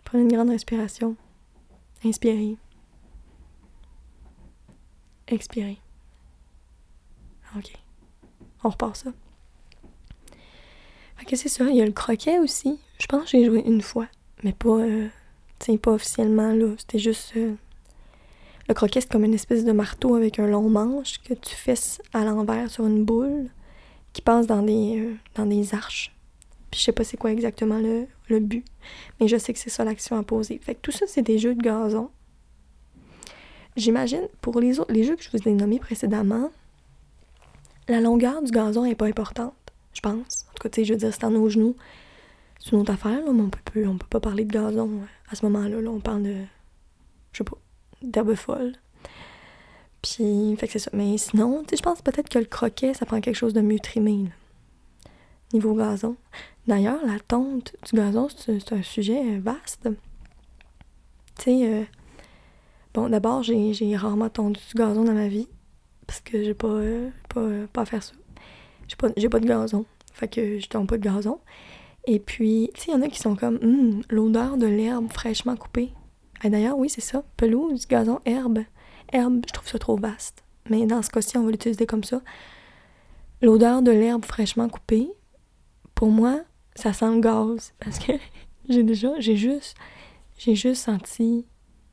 Prenez 0.05 0.25
une 0.25 0.33
grande 0.33 0.51
respiration. 0.51 1.17
Inspirez. 2.05 2.57
Expirez. 5.27 5.79
Ok. 7.57 7.73
On 8.65 8.69
repart 8.69 8.97
ça. 8.97 9.11
Fait 11.17 11.25
que 11.25 11.37
c'est 11.37 11.49
ça. 11.49 11.65
Il 11.65 11.77
y 11.77 11.83
a 11.83 11.87
le 11.87 11.93
croquet 11.93 12.39
aussi. 12.39 12.79
Je 12.99 13.07
pense 13.07 13.25
que 13.25 13.31
j'ai 13.31 13.45
joué 13.45 13.63
une 13.65 13.83
fois. 13.83 14.07
Mais 14.43 14.53
pas, 14.53 14.79
euh, 14.79 15.09
pas 15.83 15.93
officiellement, 15.93 16.53
là. 16.53 16.75
C'était 16.79 16.99
juste... 16.99 17.33
Euh, 17.37 17.55
le 18.69 18.75
croquet, 18.75 19.01
c'est 19.01 19.11
comme 19.11 19.25
une 19.25 19.35
espèce 19.35 19.65
de 19.65 19.73
marteau 19.73 20.15
avec 20.15 20.39
un 20.39 20.47
long 20.47 20.69
manche 20.69 21.19
que 21.23 21.33
tu 21.33 21.55
fesses 21.55 22.03
à 22.13 22.25
l'envers 22.25 22.71
sur 22.71 22.87
une 22.87 23.05
boule 23.05 23.49
qui 24.13 24.21
passe 24.21 24.47
dans 24.47 24.63
des, 24.63 24.99
euh, 24.99 25.15
dans 25.35 25.47
des 25.47 25.75
arches. 25.75 26.15
Puis 26.71 26.81
je 26.81 26.85
sais 26.85 26.93
pas 26.93 27.03
c'est 27.03 27.17
quoi 27.17 27.33
exactement 27.33 27.79
le, 27.79 28.07
le, 28.29 28.41
but, 28.41 28.65
mais 29.21 29.29
je 29.29 29.39
sais 29.39 29.55
que 29.55 29.59
c'est 29.59 29.71
ça 29.71 29.85
l'action 29.85 30.19
à 30.19 30.23
poser. 30.23 30.61
Fait 30.63 30.75
que 30.75 30.81
tout 30.83 30.91
ça, 30.91 31.07
c'est 31.07 31.23
des 31.23 31.39
jeux 31.39 31.55
de 31.55 31.63
gazon. 31.63 32.11
J'imagine, 33.75 34.29
pour 34.43 34.61
les 34.61 34.81
autres, 34.81 34.93
les 34.93 35.05
jeux 35.05 35.17
que 35.17 35.23
je 35.23 35.31
vous 35.31 35.49
ai 35.49 35.53
nommés 35.53 35.79
précédemment, 35.79 36.51
la 37.89 38.01
longueur 38.01 38.43
du 38.43 38.51
gazon 38.51 38.85
est 38.85 38.95
pas 38.95 39.07
importante, 39.07 39.55
je 39.95 40.01
pense. 40.01 40.47
En 40.51 40.55
tout 40.55 40.63
cas, 40.63 40.69
tu 40.69 40.81
sais, 40.81 40.85
je 40.85 40.93
veux 40.93 40.99
dire, 40.99 41.15
c'est 41.15 41.25
en 41.25 41.31
nos 41.31 41.49
genoux. 41.49 41.75
C'est 42.59 42.73
une 42.73 42.81
autre 42.81 42.93
affaire, 42.93 43.25
là, 43.25 43.33
mais 43.33 43.43
on 43.43 43.49
peut, 43.49 43.87
on 43.87 43.97
peut 43.97 44.09
pas 44.11 44.21
parler 44.21 44.45
de 44.45 44.53
gazon 44.53 44.91
à 45.31 45.37
ce 45.37 45.47
moment-là. 45.47 45.81
Là, 45.81 45.91
on 45.91 46.01
parle 46.01 46.25
de, 46.25 46.35
je 47.33 47.39
sais 47.39 47.45
pas, 47.45 47.57
d'herbe 48.03 48.35
folle. 48.35 48.73
Puis, 50.03 50.55
fait 50.57 50.67
que 50.67 50.73
c'est 50.75 50.79
ça. 50.79 50.91
Mais 50.93 51.19
sinon, 51.19 51.63
tu 51.63 51.71
sais, 51.71 51.77
je 51.77 51.83
pense 51.83 52.03
peut-être 52.03 52.29
que 52.29 52.39
le 52.39 52.45
croquet, 52.45 52.95
ça 52.95 53.07
prend 53.07 53.21
quelque 53.21 53.37
chose 53.37 53.55
de 53.55 53.61
mieux 53.61 53.81
trimé, 53.81 54.27
Niveau 55.53 55.75
gazon. 55.75 56.17
D'ailleurs, 56.67 57.01
la 57.07 57.19
tonte 57.21 57.75
du 57.91 57.97
gazon, 57.97 58.29
c'est 58.29 58.73
un 58.73 58.83
sujet 58.83 59.39
vaste. 59.39 59.89
Tu 61.39 61.45
sais, 61.45 61.69
euh, 61.69 61.85
bon, 62.93 63.09
d'abord, 63.09 63.43
j'ai 63.43 63.97
rarement 63.97 64.29
tondu 64.29 64.61
du 64.69 64.75
gazon 64.77 65.05
dans 65.05 65.15
ma 65.15 65.29
vie. 65.29 65.49
Parce 66.07 66.21
que 66.21 66.43
j'ai 66.43 66.55
pas, 66.55 66.69
euh, 66.69 67.09
pas, 67.29 67.47
pas 67.73 67.83
à 67.83 67.85
faire 67.87 68.03
ça. 68.03 68.13
J'ai 68.89 68.97
pas, 68.97 69.09
pas 69.09 69.41
de 69.41 69.47
gazon. 69.47 69.85
Fait 70.13 70.29
que 70.29 70.59
je 70.59 70.69
tombe 70.69 70.89
pas 70.89 70.99
de 70.99 71.03
gazon. 71.03 71.41
Et 72.07 72.19
puis, 72.19 72.71
tu 72.75 72.81
sais, 72.81 72.91
il 72.91 72.95
y 72.95 72.97
en 72.97 73.03
a 73.03 73.09
qui 73.09 73.19
sont 73.19 73.37
comme, 73.37 73.59
hum, 73.63 74.03
l'odeur 74.11 74.57
de 74.57 74.67
l'herbe 74.67 75.11
fraîchement 75.13 75.57
coupée. 75.57 75.91
Et 76.45 76.51
d'ailleurs, 76.51 76.79
oui, 76.79 76.89
c'est 76.89 77.01
ça. 77.01 77.23
Pelouse, 77.37 77.87
gazon, 77.87 78.21
herbe. 78.25 78.61
Herbe, 79.13 79.43
je 79.47 79.53
trouve 79.53 79.69
ça 79.69 79.79
trop 79.79 79.97
vaste. 79.97 80.45
Mais 80.71 80.87
dans 80.87 81.03
ce 81.03 81.11
cas-ci, 81.11 81.37
on 81.37 81.45
va 81.45 81.51
l'utiliser 81.51 81.87
comme 81.87 82.05
ça. 82.05 82.21
L'odeur 83.43 83.83
de 83.83 83.91
l'herbe 83.91 84.25
fraîchement 84.25 84.69
coupée, 84.69 85.11
pour 85.95 86.11
moi, 86.11 86.41
ça 86.75 86.93
sent 86.93 87.11
le 87.11 87.21
gaz. 87.21 87.73
Parce 87.81 87.99
que 87.99 88.13
j'ai 88.69 88.83
déjà, 88.83 89.19
j'ai 89.19 89.37
juste, 89.37 89.77
j'ai 90.39 90.55
juste 90.55 90.85
senti. 90.85 91.47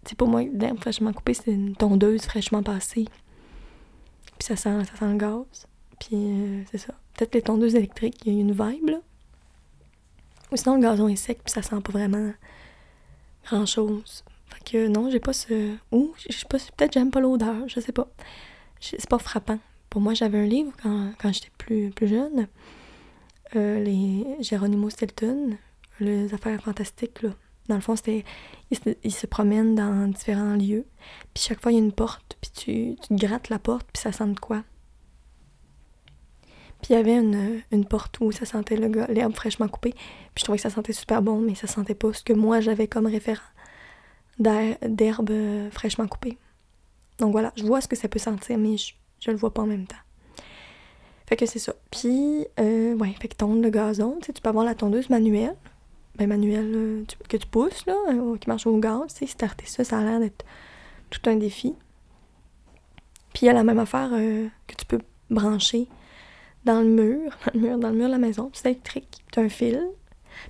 Tu 0.06 0.16
pour 0.16 0.28
moi, 0.28 0.44
l'herbe 0.44 0.80
fraîchement 0.80 1.14
coupée, 1.14 1.34
c'est 1.34 1.52
une 1.52 1.76
tondeuse 1.76 2.24
fraîchement 2.24 2.62
passée. 2.62 3.06
Puis 4.38 4.48
ça 4.48 4.56
sent, 4.56 4.84
ça 4.86 4.96
sent 5.00 5.12
le 5.12 5.18
gaz. 5.18 5.68
Puis 6.00 6.10
euh, 6.14 6.64
c'est 6.72 6.78
ça. 6.78 6.94
Peut-être 7.14 7.34
les 7.34 7.42
tondeuses 7.42 7.76
électriques, 7.76 8.22
il 8.26 8.34
y 8.34 8.38
a 8.38 8.42
une 8.42 8.52
vibe, 8.52 8.90
là. 8.90 9.00
Ou 10.52 10.58
sinon, 10.58 10.76
le 10.76 10.82
gazon 10.82 11.08
est 11.08 11.16
sec, 11.16 11.40
puis 11.44 11.52
ça 11.52 11.62
sent 11.62 11.82
pas 11.82 11.92
vraiment 11.92 12.32
grand-chose. 13.46 14.24
Que 14.64 14.88
non, 14.88 15.10
j'ai 15.10 15.20
pas 15.20 15.34
ce. 15.34 15.76
Ou, 15.92 16.14
je 16.18 16.36
sais 16.36 16.46
pas, 16.48 16.58
peut-être 16.58 16.94
j'aime 16.94 17.12
pas 17.12 17.20
l'odeur, 17.20 17.68
je 17.68 17.80
sais 17.80 17.92
pas. 17.92 18.08
C'est 18.80 19.10
pas 19.10 19.20
frappant. 19.20 19.60
Pour 19.90 20.02
moi, 20.02 20.14
j'avais 20.14 20.40
un 20.40 20.46
livre 20.46 20.72
quand, 20.82 21.12
quand 21.20 21.32
j'étais 21.32 21.52
plus, 21.58 21.90
plus 21.92 22.08
jeune. 22.08 22.48
Euh, 23.56 23.84
les 23.84 24.26
Geronimo 24.42 24.90
Stilton, 24.90 25.58
les 26.00 26.34
affaires 26.34 26.62
fantastiques, 26.62 27.22
là. 27.22 27.30
Dans 27.68 27.76
le 27.76 27.82
fond, 27.82 27.96
c'était. 27.96 28.24
Ils, 28.72 29.12
se 29.12 29.26
promènent 29.26 29.76
dans 29.76 30.08
différents 30.08 30.56
lieux. 30.56 30.86
Puis 31.34 31.44
chaque 31.44 31.62
fois, 31.62 31.72
il 31.72 31.76
y 31.76 31.82
a 31.82 31.84
une 31.84 31.92
porte. 31.92 32.38
Puis 32.42 32.52
tu, 32.52 32.96
tu 33.08 33.16
grattes 33.16 33.50
la 33.50 33.60
porte, 33.60 33.88
puis 33.92 34.02
ça 34.02 34.12
sent 34.12 34.28
de 34.28 34.40
quoi. 34.40 34.64
Puis 36.82 36.94
il 36.94 36.98
y 36.98 37.00
avait 37.00 37.18
une, 37.18 37.62
une 37.72 37.86
porte 37.86 38.20
où 38.20 38.32
ça 38.32 38.46
sentait 38.46 38.76
l'herbe 38.76 39.34
fraîchement 39.34 39.68
coupée. 39.68 39.94
Puis 39.94 40.40
je 40.40 40.44
trouvais 40.44 40.58
que 40.58 40.64
ça 40.64 40.70
sentait 40.70 40.94
super 40.94 41.22
bon, 41.22 41.40
mais 41.40 41.56
ça 41.56 41.68
sentait 41.68 41.96
pas 41.96 42.14
ce 42.14 42.24
que 42.24 42.34
moi 42.34 42.62
j'avais 42.62 42.88
comme 42.88 43.08
référent 43.08 43.42
d'herbe 44.40 45.32
fraîchement 45.72 46.08
coupée. 46.08 46.38
Donc 47.20 47.32
voilà, 47.32 47.54
je 47.56 47.64
vois 47.64 47.82
ce 47.82 47.88
que 47.88 47.96
ça 47.96 48.08
peut 48.08 48.20
sentir, 48.20 48.58
mais 48.58 48.78
je, 48.78 48.94
je 49.20 49.32
le 49.32 49.38
vois 49.38 49.54
pas 49.54 49.62
en 49.62 49.68
même 49.68 49.88
temps. 49.88 49.96
Fait 51.28 51.36
que 51.36 51.46
c'est 51.46 51.60
ça. 51.60 51.74
Puis, 51.92 52.46
euh, 52.60 52.96
ouais, 52.96 53.14
fait 53.20 53.28
que 53.28 53.36
tonde 53.36 53.64
le 53.64 53.70
gazon. 53.70 54.20
Tu 54.22 54.32
tu 54.32 54.42
peux 54.42 54.50
avoir 54.50 54.66
la 54.66 54.76
tondeuse 54.76 55.10
manuelle. 55.10 55.56
Ben, 56.18 56.28
manuelle 56.28 56.72
euh, 56.74 57.04
que 57.28 57.38
tu 57.38 57.48
pousses, 57.48 57.86
là, 57.86 57.96
euh, 58.10 58.38
qui 58.38 58.48
marche 58.48 58.68
au 58.68 58.78
gaz. 58.78 59.14
Tu 59.14 59.28
sais, 59.28 59.48
ça, 59.66 59.84
ça 59.84 60.00
a 60.00 60.04
l'air 60.04 60.20
d'être 60.20 60.46
tout 61.10 61.30
un 61.30 61.36
défi. 61.36 61.76
Puis, 63.34 63.44
il 63.44 63.46
y 63.48 63.50
a 63.50 63.54
la 63.54 63.64
même 63.64 63.80
affaire 63.80 64.12
euh, 64.14 64.48
que 64.68 64.76
tu 64.76 64.86
peux 64.86 65.00
brancher 65.30 65.88
dans 66.64 66.80
le 66.82 66.88
mur, 66.88 67.38
dans 67.54 67.60
le 67.60 67.60
mur, 67.60 67.78
dans 67.80 67.90
le 67.90 67.96
mur 67.96 68.08
de 68.08 68.12
la 68.12 68.18
maison. 68.18 68.52
C'est 68.54 68.70
électrique. 68.70 69.26
Tu 69.32 69.40
as 69.40 69.44
un 69.44 69.50
fil. 69.50 69.82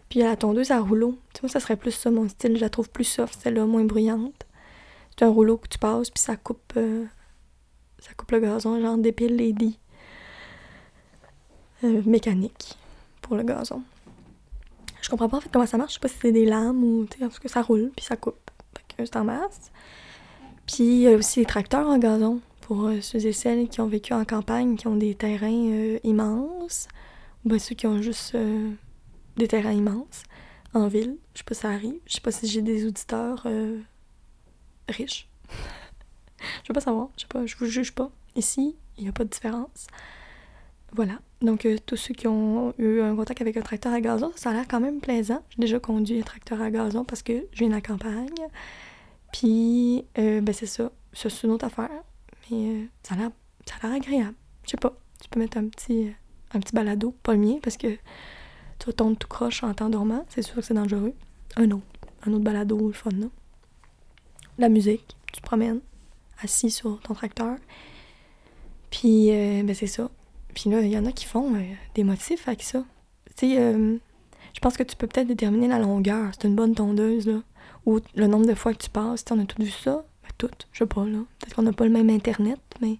Puis, 0.09 0.19
il 0.19 0.23
y 0.23 0.25
a 0.25 0.29
la 0.29 0.35
tondeuse 0.35 0.71
à 0.71 0.79
rouleau. 0.79 1.17
Tu 1.33 1.41
moi, 1.43 1.49
ça 1.49 1.59
serait 1.59 1.75
plus 1.75 1.91
ça, 1.91 2.11
mon 2.11 2.27
style. 2.27 2.55
Je 2.55 2.61
la 2.61 2.69
trouve 2.69 2.89
plus 2.89 3.03
soft, 3.03 3.39
celle-là, 3.41 3.65
moins 3.65 3.83
bruyante. 3.83 4.45
C'est 5.11 5.25
un 5.25 5.29
rouleau 5.29 5.57
que 5.57 5.67
tu 5.67 5.77
passes, 5.77 6.09
puis 6.09 6.21
ça 6.21 6.35
coupe, 6.35 6.73
ça 7.99 8.13
coupe 8.17 8.31
le 8.31 8.39
gazon, 8.39 8.81
genre 8.81 8.97
dépile 8.97 9.37
les 9.37 9.53
dits. 9.53 9.79
Euh, 11.83 12.01
mécanique 12.05 12.77
pour 13.21 13.35
le 13.35 13.43
gazon. 13.43 13.83
Je 15.01 15.09
comprends 15.09 15.27
pas 15.27 15.37
en 15.37 15.41
fait 15.41 15.49
comment 15.51 15.65
ça 15.65 15.77
marche. 15.77 15.91
Je 15.91 15.93
sais 15.95 15.99
pas 15.99 16.07
si 16.07 16.17
c'est 16.19 16.31
des 16.31 16.45
lames 16.45 16.83
ou 16.83 17.07
parce 17.19 17.39
que 17.39 17.49
ça 17.49 17.61
roule 17.61 17.91
puis 17.95 18.05
ça 18.05 18.15
coupe. 18.15 18.49
Fait 18.75 18.95
que 18.95 19.05
c'est 19.05 19.17
en 19.17 19.25
masse. 19.25 19.71
Puis 20.65 20.83
il 20.83 21.01
y 21.01 21.07
a 21.07 21.15
aussi 21.15 21.39
les 21.39 21.45
tracteurs 21.45 21.87
en 21.87 21.97
gazon 21.97 22.39
pour 22.61 22.85
euh, 22.85 23.01
ceux 23.01 23.25
et 23.25 23.33
celles 23.33 23.67
qui 23.67 23.81
ont 23.81 23.87
vécu 23.87 24.13
en 24.13 24.23
campagne, 24.25 24.77
qui 24.77 24.87
ont 24.87 24.95
des 24.95 25.15
terrains 25.15 25.51
euh, 25.51 25.99
immenses. 26.03 26.87
Ou 27.43 27.49
bien 27.49 27.59
ceux 27.59 27.75
qui 27.75 27.87
ont 27.87 28.01
juste 28.01 28.35
des 29.37 29.47
terrains 29.47 29.73
immenses 29.73 30.23
en 30.73 30.87
ville. 30.87 31.17
Je 31.33 31.39
sais 31.39 31.43
pas 31.43 31.55
si 31.55 31.61
ça 31.61 31.69
arrive. 31.69 31.99
Je 32.05 32.13
sais 32.13 32.21
pas 32.21 32.31
si 32.31 32.47
j'ai 32.47 32.61
des 32.61 32.85
auditeurs 32.85 33.47
riches. 34.89 35.29
je 36.63 36.67
veux 36.69 36.73
pas 36.73 36.81
savoir. 36.81 37.09
Je 37.15 37.21
sais 37.21 37.27
pas. 37.27 37.45
Je 37.45 37.55
vous 37.57 37.65
juge 37.65 37.93
pas. 37.93 38.11
Ici, 38.35 38.75
il 38.97 39.03
n'y 39.03 39.09
a 39.09 39.13
pas 39.13 39.23
de 39.23 39.29
différence. 39.29 39.87
Voilà. 40.93 41.19
Donc, 41.41 41.65
euh, 41.65 41.77
tous 41.85 41.97
ceux 41.97 42.13
qui 42.13 42.27
ont 42.27 42.73
eu 42.77 43.01
un 43.01 43.15
contact 43.15 43.41
avec 43.41 43.57
un 43.57 43.61
tracteur 43.61 43.93
à 43.93 44.01
gazon, 44.01 44.31
ça 44.35 44.51
a 44.51 44.53
l'air 44.53 44.65
quand 44.67 44.79
même 44.79 44.99
plaisant. 44.99 45.43
J'ai 45.49 45.61
déjà 45.61 45.79
conduit 45.79 46.19
un 46.19 46.23
tracteur 46.23 46.61
à 46.61 46.71
gazon 46.71 47.03
parce 47.03 47.21
que 47.21 47.47
je 47.51 47.59
viens 47.59 47.67
de 47.67 47.73
la 47.73 47.81
campagne. 47.81 48.29
Puis, 49.33 50.05
euh, 50.17 50.41
ben 50.41 50.53
c'est 50.53 50.65
ça. 50.65 50.91
Ça, 51.13 51.29
c'est 51.29 51.47
une 51.47 51.53
autre 51.53 51.65
affaire. 51.65 51.89
Mais 52.49 52.69
euh, 52.69 52.85
ça 53.03 53.15
a 53.15 53.17
l'air 53.17 53.31
agréable. 53.83 54.35
Je 54.63 54.71
sais 54.71 54.77
pas. 54.77 54.97
Tu 55.21 55.29
peux 55.29 55.39
mettre 55.39 55.57
un 55.57 55.67
petit, 55.67 56.13
un 56.53 56.59
petit 56.59 56.73
balado, 56.73 57.11
pas 57.23 57.33
le 57.33 57.39
mien, 57.39 57.57
parce 57.61 57.77
que 57.77 57.97
tu 58.79 58.87
vas 58.87 58.93
tomber 58.93 59.15
tout 59.15 59.27
croche 59.27 59.63
en 59.63 59.73
temps 59.73 59.89
dormant. 59.89 60.25
C'est 60.29 60.41
sûr 60.41 60.55
que 60.55 60.61
c'est 60.61 60.73
dangereux. 60.73 61.13
Un 61.55 61.71
autre. 61.71 61.85
Un 62.25 62.33
autre 62.33 62.43
balado, 62.43 62.87
le 62.87 62.93
fun, 62.93 63.11
là. 63.11 63.27
La 64.57 64.69
musique. 64.69 65.15
Tu 65.31 65.41
te 65.41 65.45
promènes, 65.45 65.81
assis 66.41 66.71
sur 66.71 66.99
ton 67.01 67.13
tracteur. 67.13 67.57
Puis, 68.89 69.29
ben 69.29 69.73
c'est 69.73 69.87
ça. 69.87 70.09
Puis 70.55 70.69
là, 70.69 70.81
il 70.81 70.89
y 70.89 70.97
en 70.97 71.05
a 71.05 71.11
qui 71.11 71.25
font 71.25 71.53
euh, 71.53 71.61
des 71.93 72.03
motifs 72.03 72.47
avec 72.47 72.63
ça. 72.63 72.83
Tu 73.35 73.49
sais, 73.49 73.59
euh, 73.59 73.97
je 74.53 74.59
pense 74.61 74.77
que 74.77 74.83
tu 74.83 74.95
peux 74.95 75.05
peut-être 75.05 75.27
déterminer 75.27 75.67
la 75.67 75.79
longueur. 75.79 76.31
C'est 76.31 76.47
une 76.47 76.55
bonne 76.55 76.73
tondeuse, 76.73 77.27
là. 77.27 77.41
Ou 77.85 77.99
le 78.15 78.25
nombre 78.25 78.47
de 78.47 78.55
fois 78.55 78.73
que 78.73 78.81
tu 78.81 78.89
passes. 78.89 79.25
on 79.29 79.39
a 79.39 79.45
tout 79.45 79.61
vu 79.61 79.69
ça. 79.69 80.05
Ben, 80.23 80.29
tout, 80.37 80.49
je 80.71 80.79
sais 80.79 80.85
pas, 80.85 81.03
là. 81.03 81.19
Peut-être 81.37 81.55
qu'on 81.55 81.61
n'a 81.61 81.73
pas 81.73 81.85
le 81.85 81.91
même 81.91 82.09
Internet, 82.09 82.59
mais... 82.81 82.97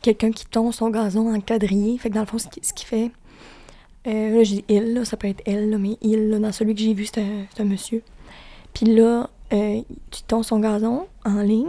Quelqu'un 0.00 0.30
qui 0.30 0.46
tombe 0.46 0.72
son 0.72 0.90
gazon 0.90 1.34
en 1.34 1.40
quadrillé. 1.40 1.98
Fait 1.98 2.08
que 2.08 2.14
dans 2.14 2.20
le 2.20 2.26
fond, 2.26 2.38
ce 2.38 2.48
qui, 2.48 2.84
fait... 2.84 3.10
Euh, 4.06 4.36
là, 4.36 4.42
j'ai 4.42 4.64
il, 4.68 4.94
là, 4.94 5.04
ça 5.04 5.16
peut 5.16 5.28
être 5.28 5.42
elle, 5.46 5.70
là, 5.70 5.78
mais 5.78 5.96
il, 6.00 6.30
là, 6.30 6.38
dans 6.38 6.52
celui 6.52 6.74
que 6.74 6.80
j'ai 6.80 6.94
vu, 6.94 7.06
c'est 7.06 7.22
un, 7.58 7.64
monsieur. 7.64 8.02
Puis 8.72 8.86
là, 8.86 9.28
tu 9.50 10.22
tonds 10.26 10.42
son 10.42 10.60
gazon 10.60 11.06
en 11.24 11.42
ligne, 11.42 11.68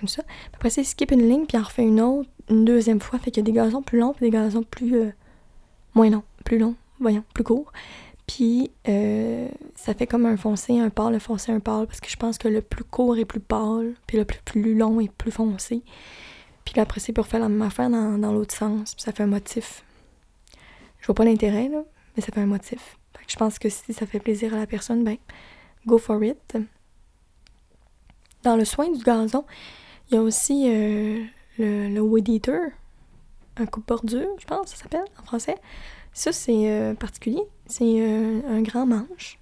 comme 0.00 0.08
ça. 0.08 0.22
après 0.54 0.70
ça, 0.70 0.80
il 0.80 0.84
skip 0.84 1.10
une 1.10 1.28
ligne, 1.28 1.46
puis 1.46 1.56
il 1.56 1.60
en 1.60 1.64
refait 1.64 1.84
une 1.84 2.00
autre, 2.00 2.28
une 2.48 2.64
deuxième 2.64 3.00
fois. 3.00 3.18
Fait 3.18 3.30
qu'il 3.30 3.42
y 3.42 3.44
a 3.44 3.50
des 3.50 3.52
gazons 3.52 3.82
plus 3.82 3.98
longs, 3.98 4.12
puis 4.12 4.26
des 4.26 4.30
gazons 4.30 4.62
plus. 4.62 4.96
Euh, 4.96 5.10
moins 5.94 6.10
longs, 6.10 6.22
plus 6.44 6.58
longs, 6.58 6.76
voyons, 7.00 7.24
plus 7.34 7.44
courts. 7.44 7.72
Puis 8.26 8.70
euh, 8.88 9.48
ça 9.74 9.94
fait 9.94 10.06
comme 10.06 10.26
un 10.26 10.36
foncé, 10.36 10.78
un 10.78 10.90
pâle, 10.90 11.14
un 11.14 11.18
foncé, 11.18 11.50
un 11.50 11.60
pâle, 11.60 11.86
parce 11.86 12.00
que 12.00 12.10
je 12.10 12.16
pense 12.16 12.38
que 12.38 12.48
le 12.48 12.60
plus 12.60 12.84
court 12.84 13.16
est 13.16 13.24
plus 13.24 13.40
pâle, 13.40 13.94
puis 14.06 14.18
le 14.18 14.24
plus, 14.24 14.40
plus 14.44 14.74
long 14.74 15.00
est 15.00 15.10
plus 15.10 15.30
foncé. 15.30 15.82
Puis 16.64 16.78
après, 16.78 17.00
c'est 17.00 17.12
pour 17.12 17.26
faire 17.26 17.40
la 17.40 17.48
même 17.48 17.62
affaire 17.62 17.88
dans, 17.88 18.18
dans 18.18 18.32
l'autre 18.32 18.54
sens, 18.54 18.94
puis 18.94 19.02
ça 19.02 19.12
fait 19.12 19.22
un 19.22 19.28
motif. 19.28 19.82
Je 21.00 21.06
vois 21.06 21.14
pas 21.14 21.24
l'intérêt, 21.24 21.68
là, 21.68 21.82
mais 22.16 22.22
ça 22.22 22.32
fait 22.32 22.40
un 22.40 22.46
motif. 22.46 22.98
Je 23.26 23.36
pense 23.36 23.58
que 23.58 23.68
si 23.68 23.92
ça 23.92 24.06
fait 24.06 24.20
plaisir 24.20 24.54
à 24.54 24.58
la 24.58 24.66
personne, 24.66 25.04
ben, 25.04 25.16
go 25.86 25.98
for 25.98 26.22
it. 26.24 26.56
Dans 28.42 28.56
le 28.56 28.64
soin 28.64 28.90
du 28.90 29.02
gazon, 29.02 29.44
il 30.08 30.14
y 30.14 30.18
a 30.18 30.22
aussi 30.22 30.64
euh, 30.68 31.22
le, 31.58 31.88
le 31.88 32.00
Wood 32.00 32.28
Eater, 32.28 32.70
un 33.56 33.66
coupe-bordure, 33.66 34.30
je 34.38 34.46
pense, 34.46 34.68
ça 34.68 34.76
s'appelle 34.76 35.04
en 35.20 35.24
français. 35.24 35.56
Ça, 36.14 36.32
c'est 36.32 36.70
euh, 36.70 36.94
particulier. 36.94 37.42
C'est 37.66 37.84
euh, 37.84 38.40
un 38.48 38.62
grand 38.62 38.86
manche. 38.86 39.38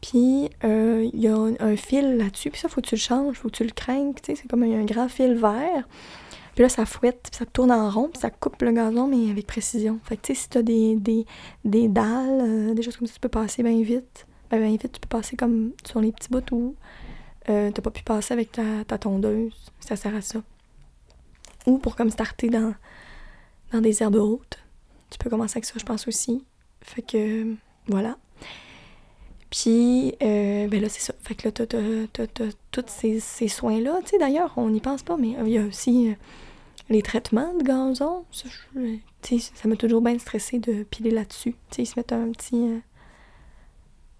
Puis, 0.00 0.48
il 0.62 1.20
y 1.20 1.26
a 1.26 1.36
un, 1.36 1.76
fil 1.76 2.18
là-dessus. 2.18 2.50
Puis 2.50 2.60
ça, 2.60 2.68
faut 2.68 2.80
que 2.80 2.86
tu 2.86 2.94
le 2.94 3.00
changes, 3.00 3.36
faut 3.36 3.48
que 3.48 3.56
tu 3.56 3.64
le 3.64 3.70
craignes. 3.70 4.14
Tu 4.14 4.20
sais, 4.26 4.34
c'est 4.36 4.48
comme 4.48 4.62
un, 4.62 4.84
grand 4.84 5.08
fil 5.08 5.34
vert. 5.34 5.88
Puis 6.58 6.64
là, 6.64 6.68
ça 6.68 6.86
fouette, 6.86 7.28
puis 7.30 7.38
ça 7.38 7.46
tourne 7.46 7.70
en 7.70 7.88
rond, 7.88 8.08
puis 8.08 8.20
ça 8.20 8.30
coupe 8.30 8.60
le 8.62 8.72
gazon, 8.72 9.06
mais 9.06 9.30
avec 9.30 9.46
précision. 9.46 10.00
Fait 10.02 10.16
que, 10.16 10.22
tu 10.22 10.34
sais, 10.34 10.40
si 10.40 10.48
t'as 10.48 10.62
des, 10.62 10.96
des, 10.96 11.24
des 11.64 11.86
dalles, 11.86 12.74
des 12.74 12.82
choses 12.82 12.96
comme 12.96 13.06
ça, 13.06 13.14
tu 13.14 13.20
peux 13.20 13.28
passer 13.28 13.62
bien 13.62 13.80
vite. 13.80 14.26
Ben, 14.50 14.58
bien 14.60 14.72
vite, 14.72 14.90
tu 14.90 14.98
peux 14.98 15.06
passer 15.06 15.36
comme 15.36 15.70
sur 15.86 16.00
les 16.00 16.10
petits 16.10 16.28
bouts 16.30 16.42
où 16.50 16.74
euh, 17.48 17.70
t'as 17.70 17.80
pas 17.80 17.92
pu 17.92 18.02
passer 18.02 18.34
avec 18.34 18.50
ta, 18.50 18.98
tondeuse. 18.98 19.54
Ça 19.78 19.94
sert 19.94 20.12
à 20.16 20.20
ça. 20.20 20.42
Ou 21.66 21.78
pour 21.78 21.94
comme 21.94 22.10
starter 22.10 22.48
dans, 22.48 22.74
dans 23.70 23.80
des 23.80 24.02
herbes 24.02 24.16
hautes. 24.16 24.58
Tu 25.10 25.18
peux 25.18 25.30
commencer 25.30 25.58
avec 25.58 25.64
ça, 25.64 25.74
je 25.76 25.84
pense 25.84 26.08
aussi. 26.08 26.44
Fait 26.80 27.02
que, 27.02 27.54
voilà. 27.86 28.18
Puis, 29.48 30.12
euh, 30.22 30.66
ben 30.66 30.82
là, 30.82 30.88
c'est 30.88 31.02
ça. 31.02 31.14
Fait 31.22 31.36
que 31.36 31.46
là, 31.46 31.52
t'as, 31.52 32.26
tous 32.72 32.84
ces, 32.88 33.20
ces 33.20 33.46
soins-là. 33.46 34.00
Tu 34.02 34.08
sais, 34.08 34.18
d'ailleurs, 34.18 34.54
on 34.56 34.70
n'y 34.70 34.80
pense 34.80 35.04
pas, 35.04 35.16
mais 35.16 35.36
il 35.46 35.52
y 35.52 35.58
a 35.58 35.62
aussi 35.62 36.08
euh, 36.08 36.14
les 36.88 37.02
traitements 37.02 37.54
de 37.54 37.62
gazon. 37.62 38.24
Ça, 38.32 38.48
ça 39.22 39.68
m'a 39.68 39.76
toujours 39.76 40.00
bien 40.00 40.18
stressé 40.18 40.58
de 40.58 40.82
piler 40.84 41.10
là-dessus. 41.10 41.54
Ils 41.76 41.86
se 41.86 41.98
mettent 41.98 42.12
un 42.12 42.30
petit... 42.30 42.80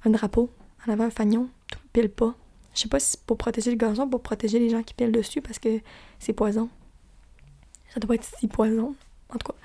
un 0.05 0.11
drapeau 0.11 0.51
en 0.87 0.93
avant, 0.93 1.05
un 1.05 1.11
fagnon. 1.11 1.49
Tout 1.71 1.81
pile 1.93 2.11
pas. 2.11 2.35
Je 2.75 2.81
sais 2.81 2.89
pas 2.89 3.01
si 3.01 3.13
c'est 3.13 3.21
pour 3.21 3.37
protéger 3.37 3.71
le 3.71 3.77
gazon 3.77 4.05
ou 4.05 4.11
pour 4.11 4.23
protéger 4.23 4.59
les 4.59 4.71
gens 4.71 4.83
qui 4.83 4.95
pilent 4.95 5.13
dessus 5.13 5.41
parce 5.41 5.59
que 5.59 5.81
c'est 6.19 6.33
poison. 6.33 6.69
Ça 7.93 8.01
doit 8.01 8.15
être 8.15 8.25
si 8.39 8.49
poison. 8.49 8.95
En 9.31 9.39
tout 9.39 9.53
cas. 9.53 9.59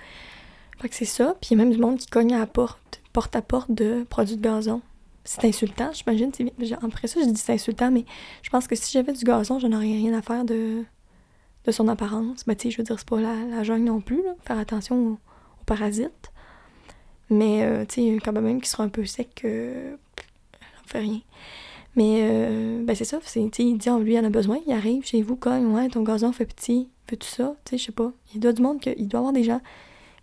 Fait 0.80 0.90
que 0.90 0.96
c'est 0.96 1.06
ça. 1.06 1.36
Puis 1.40 1.50
il 1.52 1.58
y 1.58 1.62
a 1.62 1.64
même 1.64 1.74
du 1.74 1.80
monde 1.80 1.98
qui 1.98 2.08
cogne 2.08 2.34
à 2.34 2.46
porte, 2.48 3.02
porte 3.12 3.36
à 3.36 3.42
porte 3.42 3.72
de 3.72 4.04
produits 4.10 4.38
de 4.38 4.42
gazon. 4.42 4.82
C'est 5.26 5.46
insultant, 5.46 5.92
j'imagine. 5.94 6.32
Après 6.82 7.08
ça, 7.08 7.22
je 7.22 7.30
dis 7.30 7.40
c'est 7.40 7.54
insultant, 7.54 7.92
mais 7.92 8.04
je 8.42 8.50
pense 8.50 8.68
que 8.68 8.76
si 8.76 8.92
j'avais 8.92 9.14
du 9.14 9.24
gazon, 9.24 9.58
je 9.58 9.68
n'aurais 9.68 9.86
rien 9.86 10.14
à 10.14 10.22
faire 10.22 10.44
de, 10.44 10.84
de 11.66 11.72
son 11.72 11.88
apparence. 11.88 12.46
Ben, 12.46 12.56
tu 12.56 12.64
sais, 12.64 12.72
je 12.72 12.78
veux 12.78 12.84
dire, 12.84 12.98
c'est 12.98 13.08
pas 13.08 13.20
la, 13.20 13.64
jungle 13.64 13.86
non 13.86 14.02
plus, 14.02 14.24
là. 14.24 14.36
Faire 14.44 14.58
attention 14.58 15.14
aux, 15.14 15.18
parasites. 15.66 16.32
Mais, 17.30 17.64
euh, 17.64 17.86
tu 17.86 18.16
sais, 18.16 18.20
quand 18.24 18.34
même 18.34 18.62
qui 18.62 18.70
sera 18.70 18.84
un 18.84 18.90
peu 18.90 19.06
sec, 19.06 19.42
euh, 19.46 19.96
on 20.84 20.88
fait 20.88 21.00
rien. 21.00 21.22
Mais 21.96 22.22
euh, 22.24 22.84
ben 22.84 22.96
c'est 22.96 23.06
ça, 23.06 23.20
c'est, 23.22 23.42
il 23.42 23.78
dit, 23.78 23.90
lui, 24.02 24.20
en 24.20 24.24
a 24.24 24.30
besoin, 24.30 24.60
il 24.66 24.74
arrive 24.74 25.06
chez 25.06 25.22
vous, 25.22 25.36
cogne, 25.36 25.68
ouais, 25.68 25.90
ton 25.90 26.02
gazon 26.02 26.32
fait 26.32 26.46
petit, 26.46 26.90
veux-tu 27.10 27.28
ça? 27.28 27.56
Tu 27.66 27.72
sais, 27.72 27.78
je 27.78 27.86
sais 27.86 27.92
pas. 27.92 28.12
Il 28.34 28.40
doit 28.40 28.52
du 28.52 28.62
monde 28.62 28.82
que, 28.82 28.90
il 28.98 29.08
doit 29.08 29.20
avoir 29.20 29.34
des 29.34 29.44
gens 29.44 29.62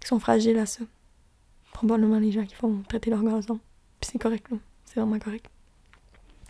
qui 0.00 0.08
sont 0.08 0.18
fragiles 0.18 0.58
à 0.58 0.66
ça. 0.66 0.82
Probablement 1.72 2.18
les 2.18 2.32
gens 2.32 2.44
qui 2.44 2.54
font 2.54 2.82
traiter 2.88 3.10
leur 3.10 3.22
gazon. 3.22 3.60
Puis 4.00 4.10
c'est 4.12 4.18
correct, 4.18 4.50
là. 4.50 4.56
C'est 4.84 4.98
vraiment 4.98 5.18
correct. 5.20 5.46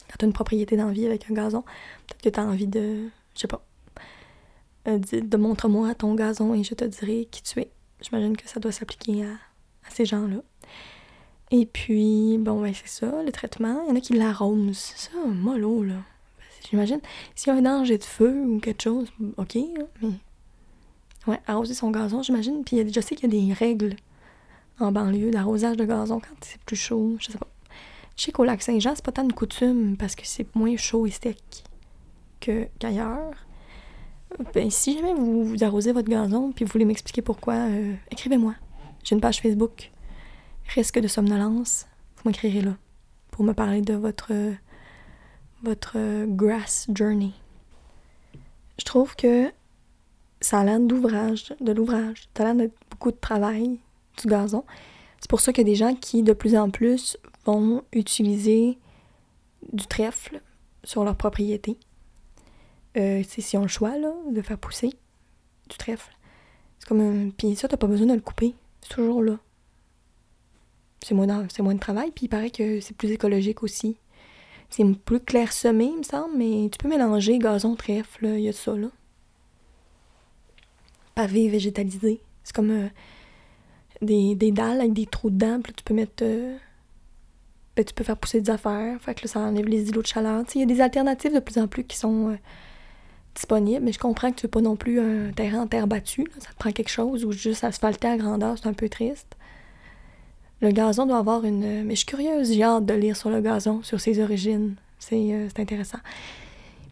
Quand 0.09 0.17
t'as 0.19 0.27
une 0.27 0.33
propriété 0.33 0.77
d'envie 0.77 1.07
avec 1.07 1.31
un 1.31 1.35
gazon, 1.35 1.63
peut-être 2.07 2.23
que 2.23 2.29
t'as 2.31 2.45
envie 2.45 2.67
de, 2.67 3.09
je 3.35 3.41
sais 3.41 3.47
pas, 3.47 3.63
euh, 4.89 4.99
de, 4.99 5.37
montre-moi 5.37 5.95
ton 5.95 6.15
gazon 6.15 6.55
et 6.55 6.63
je 6.63 6.75
te 6.75 6.85
dirai 6.85 7.29
qui 7.31 7.43
tu 7.43 7.61
es. 7.61 7.71
J'imagine 8.01 8.37
que 8.37 8.49
ça 8.49 8.61
doit 8.61 8.73
s'appliquer 8.73 9.25
à, 9.25 9.37
ces 9.91 10.05
gens-là. 10.05 10.39
Et 11.51 11.67
puis, 11.67 12.39
bon, 12.39 12.63
ben 12.63 12.73
c'est 12.73 12.89
ça, 12.89 13.23
le 13.23 13.33
traitement. 13.33 13.83
Il 13.85 13.89
y 13.89 13.93
en 13.93 13.97
a 13.97 14.01
qui 14.01 14.15
l'arrosent. 14.15 14.93
Ça, 14.97 15.11
mollo, 15.27 15.83
là. 15.83 15.97
j'imagine, 16.71 17.01
s'il 17.35 17.53
y 17.53 17.57
a 17.57 17.59
un 17.59 17.63
danger 17.63 17.99
de 17.99 18.05
feu 18.05 18.45
ou 18.47 18.61
quelque 18.61 18.83
chose, 18.83 19.09
ok, 19.37 19.57
mais. 20.03 20.09
Ouais, 21.27 21.39
arroser 21.47 21.75
son 21.75 21.91
gazon, 21.91 22.23
j'imagine. 22.23 22.65
Puis 22.65 22.91
je 22.91 23.01
sais 23.01 23.15
qu'il 23.15 23.33
y 23.33 23.37
a 23.37 23.49
des 23.49 23.53
règles 23.53 23.97
en 24.79 24.91
banlieue 24.91 25.31
d'arrosage 25.31 25.77
de 25.77 25.85
gazon 25.85 26.19
quand 26.21 26.35
c'est 26.41 26.61
plus 26.63 26.77
chaud, 26.77 27.17
je 27.21 27.31
sais 27.31 27.39
pas. 27.39 27.47
Je 28.17 28.25
sais 28.25 28.33
qu'au 28.33 28.45
lac 28.45 28.63
Saint-Jean, 28.63 28.95
c'est 28.95 29.05
pas 29.05 29.13
tant 29.13 29.25
une 29.25 29.33
coutume 29.33 29.97
parce 29.99 30.15
que 30.15 30.23
c'est 30.25 30.55
moins 30.55 30.77
chaud 30.77 31.07
et 31.07 31.11
sec 31.11 31.65
qu'ailleurs. 32.41 33.35
Ben, 34.55 34.71
si 34.71 34.95
jamais 34.95 35.15
vous, 35.15 35.57
arrosez 35.63 35.93
votre 35.93 36.09
gazon 36.09 36.53
puis 36.53 36.65
vous 36.65 36.73
voulez 36.73 36.85
m'expliquer 36.85 37.23
pourquoi, 37.23 37.55
euh, 37.55 37.95
écrivez-moi. 38.11 38.55
J'ai 39.05 39.15
une 39.15 39.21
page 39.21 39.41
Facebook. 39.41 39.91
Risque 40.75 40.99
de 40.99 41.09
somnolence. 41.09 41.87
Vous 42.17 42.31
m'écrirez 42.31 42.61
là 42.61 42.77
pour 43.31 43.45
me 43.45 43.53
parler 43.53 43.81
de 43.81 43.95
votre, 43.95 44.33
votre 45.63 46.27
grass 46.27 46.87
journey. 46.95 47.33
Je 48.79 48.85
trouve 48.85 49.17
que 49.17 49.51
ça 50.41 50.61
a 50.61 50.65
l'air 50.65 50.81
d'ouvrage, 50.81 51.55
de 51.61 51.73
l'ouvrage. 51.73 52.29
Ça 52.37 52.43
a 52.43 52.53
l'air 52.53 52.67
de 52.67 52.73
beaucoup 52.91 53.11
de 53.11 53.17
travail, 53.17 53.79
du 54.21 54.27
gazon. 54.27 54.65
C'est 55.21 55.29
pour 55.29 55.41
ça 55.41 55.53
qu'il 55.53 55.67
y 55.67 55.71
a 55.71 55.73
des 55.73 55.77
gens 55.77 55.95
qui, 55.95 56.23
de 56.23 56.33
plus 56.33 56.57
en 56.57 56.71
plus, 56.71 57.19
vont 57.45 57.83
utiliser 57.93 58.79
du 59.73 59.87
trèfle 59.87 60.41
sur 60.85 61.05
leur 61.05 61.17
propriété. 61.17 61.77
Euh, 62.97 63.23
si 63.27 63.57
on 63.57 63.63
le 63.63 63.69
choix, 63.69 63.97
là, 63.99 64.13
de 64.31 64.43
faire 64.43 64.59
pousser 64.59 64.93
du 65.69 65.77
trèfle. 65.77 66.13
C'est 66.79 66.89
comme 66.89 67.01
un... 67.01 67.31
Puis 67.31 67.55
ça, 67.55 67.69
t'as 67.69 67.77
pas 67.77 67.87
besoin 67.87 68.07
de 68.07 68.15
le 68.15 68.21
couper. 68.21 68.55
C'est 68.83 68.95
toujours 68.95 69.23
là. 69.23 69.39
C'est 71.03 71.15
moins, 71.15 71.47
c'est 71.49 71.63
moins 71.63 71.75
de 71.75 71.81
travail, 71.81 72.11
puis 72.11 72.27
il 72.27 72.29
paraît 72.29 72.51
que 72.51 72.81
c'est 72.81 72.97
plus 72.97 73.11
écologique 73.11 73.63
aussi. 73.63 73.97
C'est 74.69 74.85
plus 75.05 75.21
clairsemé, 75.21 75.87
il 75.87 75.99
me 75.99 76.03
semble, 76.03 76.37
mais 76.37 76.69
tu 76.71 76.79
peux 76.79 76.89
mélanger 76.89 77.39
gazon, 77.39 77.75
trèfle, 77.75 78.27
il 78.27 78.41
y 78.41 78.49
a 78.49 78.53
ça, 78.53 78.77
là. 78.77 78.89
Pavé 81.15 81.49
végétalisé. 81.49 82.21
C'est 82.45 82.55
comme 82.55 82.71
euh, 82.71 82.89
des, 84.03 84.35
des, 84.35 84.53
dalles 84.53 84.81
avec 84.81 84.93
des 84.93 85.07
trous 85.07 85.31
dedans, 85.31 85.61
puis 85.63 85.73
tu 85.73 85.83
peux 85.83 85.95
mettre... 85.95 86.23
Euh, 86.23 86.57
ben, 87.77 87.85
tu 87.85 87.95
peux 87.95 88.05
faire 88.05 88.17
pousser 88.17 88.41
des 88.41 88.51
affaires, 88.51 89.01
fait 89.01 89.15
que 89.15 89.27
ça 89.27 89.41
enlève 89.41 89.67
les 89.67 89.89
îlots 89.89 90.03
de 90.03 90.07
chaleur. 90.07 90.45
Il 90.55 90.61
y 90.61 90.65
a 90.65 90.67
des 90.67 90.81
alternatives 90.81 91.35
de 91.35 91.41
plus 91.41 91.59
en 91.59 91.67
plus 91.67 91.85
qui 91.85 91.97
sont... 91.97 92.31
Euh, 92.31 92.37
disponible, 93.35 93.85
mais 93.85 93.93
je 93.93 93.99
comprends 93.99 94.31
que 94.31 94.37
tu 94.37 94.47
veux 94.47 94.51
pas 94.51 94.61
non 94.61 94.77
plus 94.77 95.01
un 95.01 95.33
terrain 95.33 95.63
en 95.63 95.67
terre 95.67 95.87
battue. 95.87 96.27
Ça 96.39 96.51
te 96.51 96.57
prend 96.59 96.73
quelque 96.73 96.91
chose 96.91 97.25
ou 97.25 97.33
juste 97.33 97.65
asphalter 97.65 98.09
à 98.09 98.17
grandeur, 98.17 98.57
c'est 98.59 98.69
un 98.69 98.73
peu 98.73 98.89
triste. 98.89 99.37
Le 100.61 100.71
gazon 100.73 101.07
doit 101.07 101.19
avoir 101.19 101.45
une. 101.45 101.85
Mais 101.85 101.95
je 101.95 102.01
suis 102.01 102.07
curieuse, 102.07 102.53
j'ai 102.53 102.63
hâte 102.63 102.85
de 102.85 102.95
lire 102.95 103.17
sur 103.17 103.31
le 103.31 103.41
gazon, 103.41 103.83
sur 103.83 104.01
ses 104.01 104.21
origines. 104.21 104.77
C'est 104.99 105.33
euh, 105.33 105.49
intéressant. 105.57 105.99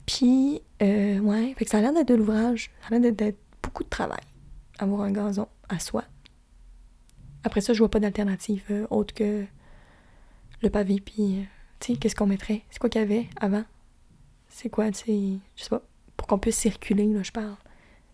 Puis, 0.07 0.63
euh, 0.81 1.19
ouais, 1.19 1.55
fait 1.59 1.67
que 1.67 1.71
ça 1.71 1.79
a 1.79 1.81
l'air 1.83 1.93
d'être 1.93 2.09
de 2.09 2.15
l'ouvrage. 2.15 2.71
Ça 2.81 2.97
a 2.97 2.99
l'air 2.99 3.13
d'être 3.13 3.39
beaucoup 3.63 3.85
de 3.85 3.89
travail, 3.91 4.23
avoir 4.79 5.03
un 5.03 5.13
gazon 5.13 5.49
à 5.69 5.79
soi. 5.79 6.05
Après 7.45 7.61
ça, 7.61 7.75
je 7.75 7.79
vois 7.79 7.91
pas 7.91 8.01
d'alternative 8.01 8.65
euh, 8.71 8.87
autre 8.89 9.13
que 9.13 9.45
le 10.63 10.71
pavé. 10.71 11.03
Puis, 11.05 11.47
tu 11.79 11.93
sais, 11.93 11.99
qu'est-ce 11.99 12.17
qu'on 12.17 12.27
mettrait? 12.27 12.63
C'est 12.71 12.79
quoi 12.79 12.89
qu'il 12.89 13.03
y 13.03 13.05
avait 13.05 13.27
avant? 13.39 13.65
C'est 14.49 14.71
quoi, 14.71 14.91
tu 14.91 14.99
sais, 15.05 15.39
je 15.57 15.63
sais 15.63 15.69
pas 15.69 15.83
pour 16.19 16.27
qu'on 16.27 16.39
puisse 16.39 16.59
circuler, 16.59 17.07
là, 17.07 17.23
je 17.23 17.33
parle. 17.33 17.57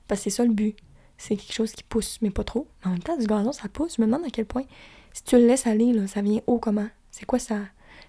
Parce 0.07 0.21
que 0.21 0.31
c'est 0.31 0.37
ça 0.37 0.45
le 0.45 0.53
but. 0.53 0.77
C'est 1.19 1.37
quelque 1.37 1.55
chose 1.55 1.73
qui 1.73 1.83
pousse, 1.83 2.19
mais 2.23 2.31
pas 2.31 2.45
trop. 2.45 2.69
en 2.85 2.91
même 2.91 3.03
temps, 3.03 3.17
du 3.17 3.27
gazon, 3.27 3.51
ça 3.51 3.69
pousse. 3.69 3.97
Je 3.97 4.03
me 4.03 4.07
demande 4.07 4.25
à 4.25 4.31
quel 4.31 4.47
point. 4.47 4.65
Si 5.13 5.25
tu 5.25 5.37
le 5.37 5.47
laisses 5.47 5.67
aller, 5.67 5.93
là, 5.93 6.07
ça 6.07 6.23
vient 6.23 6.41
haut 6.47 6.59
comment? 6.59 6.89
C'est 7.11 7.25
quoi 7.25 7.39
ça? 7.39 7.59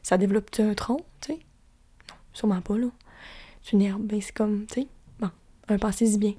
Ça 0.03 0.17
développe 0.17 0.49
un 0.59 0.73
tronc, 0.73 0.99
tu 1.21 1.33
sais? 1.33 1.39
Non, 2.09 2.15
sûrement 2.33 2.61
pas, 2.61 2.77
là. 2.77 2.87
C'est 3.63 3.71
une 3.71 3.81
herbe, 3.81 4.03
ben 4.03 4.21
c'est 4.21 4.33
comme, 4.33 4.65
tu 4.67 4.81
sais, 4.81 4.87
bon, 5.19 5.29
un 5.69 5.77
passé 5.77 6.17
bien. 6.17 6.33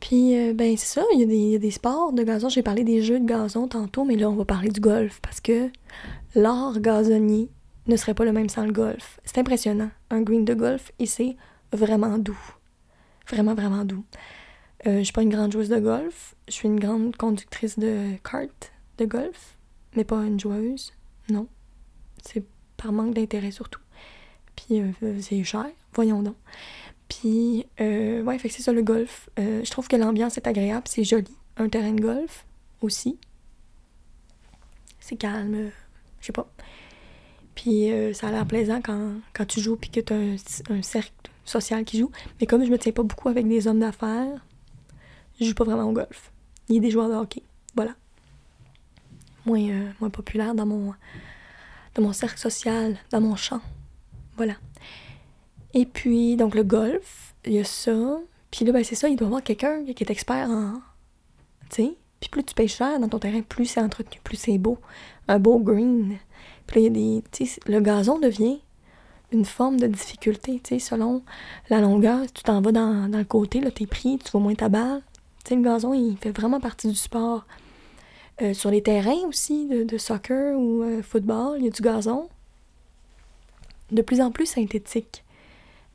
Puis, 0.00 0.36
euh, 0.36 0.52
ben, 0.52 0.76
c'est 0.76 1.00
ça, 1.00 1.02
il 1.14 1.20
y, 1.20 1.54
a 1.54 1.58
des 1.58 1.70
sports 1.70 2.12
de 2.12 2.22
gazon. 2.22 2.48
J'ai 2.48 2.62
parlé 2.62 2.84
des 2.84 3.02
jeux 3.02 3.20
de 3.20 3.26
gazon 3.26 3.68
tantôt, 3.68 4.04
mais 4.04 4.16
là, 4.16 4.30
on 4.30 4.34
va 4.34 4.44
parler 4.44 4.70
du 4.70 4.80
golf 4.80 5.20
parce 5.20 5.40
que 5.40 5.70
l'art 6.34 6.80
gazonnier 6.80 7.50
ne 7.86 7.96
serait 7.96 8.14
pas 8.14 8.24
le 8.24 8.32
même 8.32 8.48
sans 8.48 8.64
le 8.64 8.72
golf. 8.72 9.20
C'est 9.24 9.38
impressionnant. 9.38 9.90
Un 10.10 10.22
green 10.22 10.44
de 10.44 10.54
golf, 10.54 10.92
et 10.98 11.06
c'est 11.06 11.36
vraiment 11.72 12.18
doux. 12.18 12.38
Vraiment, 13.28 13.54
vraiment 13.54 13.84
doux. 13.84 14.04
Euh, 14.86 14.98
je 14.98 15.04
suis 15.04 15.12
pas 15.12 15.22
une 15.22 15.30
grande 15.30 15.52
joueuse 15.52 15.68
de 15.68 15.78
golf. 15.78 16.34
Je 16.48 16.52
suis 16.52 16.68
une 16.68 16.80
grande 16.80 17.16
conductrice 17.16 17.78
de 17.78 18.16
kart 18.28 18.72
de 18.98 19.04
golf, 19.04 19.56
mais 19.96 20.04
pas 20.04 20.22
une 20.24 20.40
joueuse. 20.40 20.92
Non. 21.28 21.46
C'est 22.24 22.44
par 22.76 22.92
manque 22.92 23.14
d'intérêt 23.14 23.52
surtout. 23.52 23.80
Puis 24.56 24.80
euh, 24.80 25.20
c'est 25.20 25.42
cher, 25.44 25.66
voyons 25.94 26.22
donc. 26.22 26.36
Puis, 27.08 27.66
euh, 27.80 28.22
ouais, 28.22 28.38
c'est 28.38 28.62
ça 28.62 28.72
le 28.72 28.82
golf. 28.82 29.28
je 29.36 29.70
trouve 29.70 29.86
que 29.86 29.96
l'ambiance 29.96 30.38
est 30.38 30.46
agréable, 30.46 30.84
c'est 30.86 31.04
joli. 31.04 31.36
Un 31.58 31.68
terrain 31.68 31.92
de 31.92 32.00
golf 32.00 32.46
aussi. 32.80 33.18
C'est 34.98 35.16
calme, 35.16 35.70
je 36.20 36.26
sais 36.26 36.32
pas. 36.32 36.50
Puis 37.54 37.90
euh, 37.92 38.12
ça 38.12 38.28
a 38.28 38.30
l'air 38.30 38.46
plaisant 38.46 38.80
quand, 38.82 39.46
tu 39.46 39.60
joues 39.60 39.76
puis 39.76 39.90
que 39.90 40.00
tu 40.00 40.12
as 40.12 40.72
un, 40.72 40.82
cercle 40.82 41.12
social 41.44 41.84
qui 41.84 41.98
joue. 41.98 42.10
Mais 42.40 42.46
comme 42.46 42.64
je 42.64 42.70
me 42.70 42.78
tiens 42.78 42.92
pas 42.92 43.02
beaucoup 43.02 43.28
avec 43.28 43.46
des 43.46 43.66
hommes 43.66 43.80
d'affaires, 43.80 44.44
je 45.40 45.44
joue 45.44 45.54
pas 45.54 45.64
vraiment 45.64 45.84
au 45.84 45.92
golf. 45.92 46.32
Il 46.68 46.76
y 46.76 46.78
a 46.78 46.80
des 46.80 46.90
joueurs 46.90 47.08
de 47.08 47.14
hockey. 47.14 47.42
Voilà. 47.74 47.92
Moins, 49.44 49.68
euh, 49.68 49.90
moins 50.00 50.10
populaire 50.10 50.54
dans 50.54 50.66
mon, 50.66 50.94
dans 51.94 52.02
mon 52.02 52.12
cercle 52.12 52.38
social, 52.38 52.96
dans 53.10 53.20
mon 53.20 53.36
champ. 53.36 53.60
Voilà. 54.36 54.54
Et 55.74 55.86
puis, 55.86 56.36
donc 56.36 56.54
le 56.54 56.62
golf, 56.62 57.34
il 57.44 57.54
y 57.54 57.58
a 57.58 57.64
ça. 57.64 58.18
Puis 58.50 58.64
là, 58.64 58.72
ben, 58.72 58.84
c'est 58.84 58.94
ça, 58.94 59.08
il 59.08 59.16
doit 59.16 59.26
y 59.26 59.28
avoir 59.28 59.42
quelqu'un 59.42 59.84
qui 59.84 60.04
est 60.04 60.10
expert 60.10 60.48
en. 60.48 60.80
Tu 61.70 61.84
sais? 61.84 61.96
Puis 62.20 62.28
plus 62.28 62.44
tu 62.44 62.54
payes 62.54 62.68
cher 62.68 63.00
dans 63.00 63.08
ton 63.08 63.18
terrain, 63.18 63.42
plus 63.42 63.66
c'est 63.66 63.80
entretenu, 63.80 64.20
plus 64.22 64.36
c'est 64.36 64.58
beau. 64.58 64.78
Un 65.26 65.38
beau 65.38 65.58
green. 65.58 66.18
Le 66.74 67.80
gazon 67.80 68.18
devient 68.18 68.60
une 69.32 69.44
forme 69.44 69.78
de 69.78 69.86
difficulté, 69.86 70.60
selon 70.78 71.22
la 71.70 71.80
longueur. 71.80 72.24
Si 72.26 72.32
tu 72.32 72.42
t'en 72.42 72.60
vas 72.60 72.72
dans, 72.72 73.10
le 73.10 73.24
côté, 73.24 73.60
là, 73.60 73.70
t'es 73.70 73.86
pris, 73.86 74.18
tu 74.18 74.30
vois 74.30 74.40
moins 74.40 74.54
ta 74.54 74.68
balle. 74.68 75.02
Le 75.50 75.62
gazon, 75.62 75.92
il 75.92 76.16
fait 76.18 76.30
vraiment 76.30 76.60
partie 76.60 76.88
du 76.88 76.94
sport. 76.94 77.44
Euh, 78.40 78.54
sur 78.54 78.70
les 78.70 78.82
terrains 78.82 79.26
aussi, 79.28 79.66
de, 79.66 79.98
soccer 79.98 80.56
ou 80.58 80.82
euh, 80.82 81.02
football, 81.02 81.56
il 81.58 81.64
y 81.64 81.68
a 81.68 81.70
du 81.70 81.82
gazon. 81.82 82.28
De 83.90 84.02
plus 84.02 84.20
en 84.20 84.30
plus 84.30 84.46
synthétique. 84.46 85.24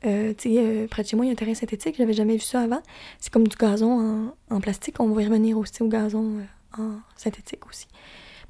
Euh, 0.04 0.32
moi, 0.44 1.24
il 1.24 1.26
y 1.26 1.28
a 1.28 1.32
un 1.32 1.34
terrain 1.34 1.54
synthétique, 1.54 1.96
j'avais 1.98 2.12
jamais 2.12 2.34
vu 2.34 2.42
ça 2.42 2.60
avant. 2.60 2.80
C'est 3.18 3.32
comme 3.32 3.48
du 3.48 3.56
gazon 3.56 4.30
en, 4.50 4.54
en, 4.54 4.60
plastique. 4.60 5.00
On 5.00 5.08
va 5.08 5.22
y 5.22 5.26
revenir 5.26 5.58
aussi 5.58 5.82
au 5.82 5.88
gazon 5.88 6.42
en 6.78 7.00
synthétique 7.16 7.66
aussi. 7.66 7.88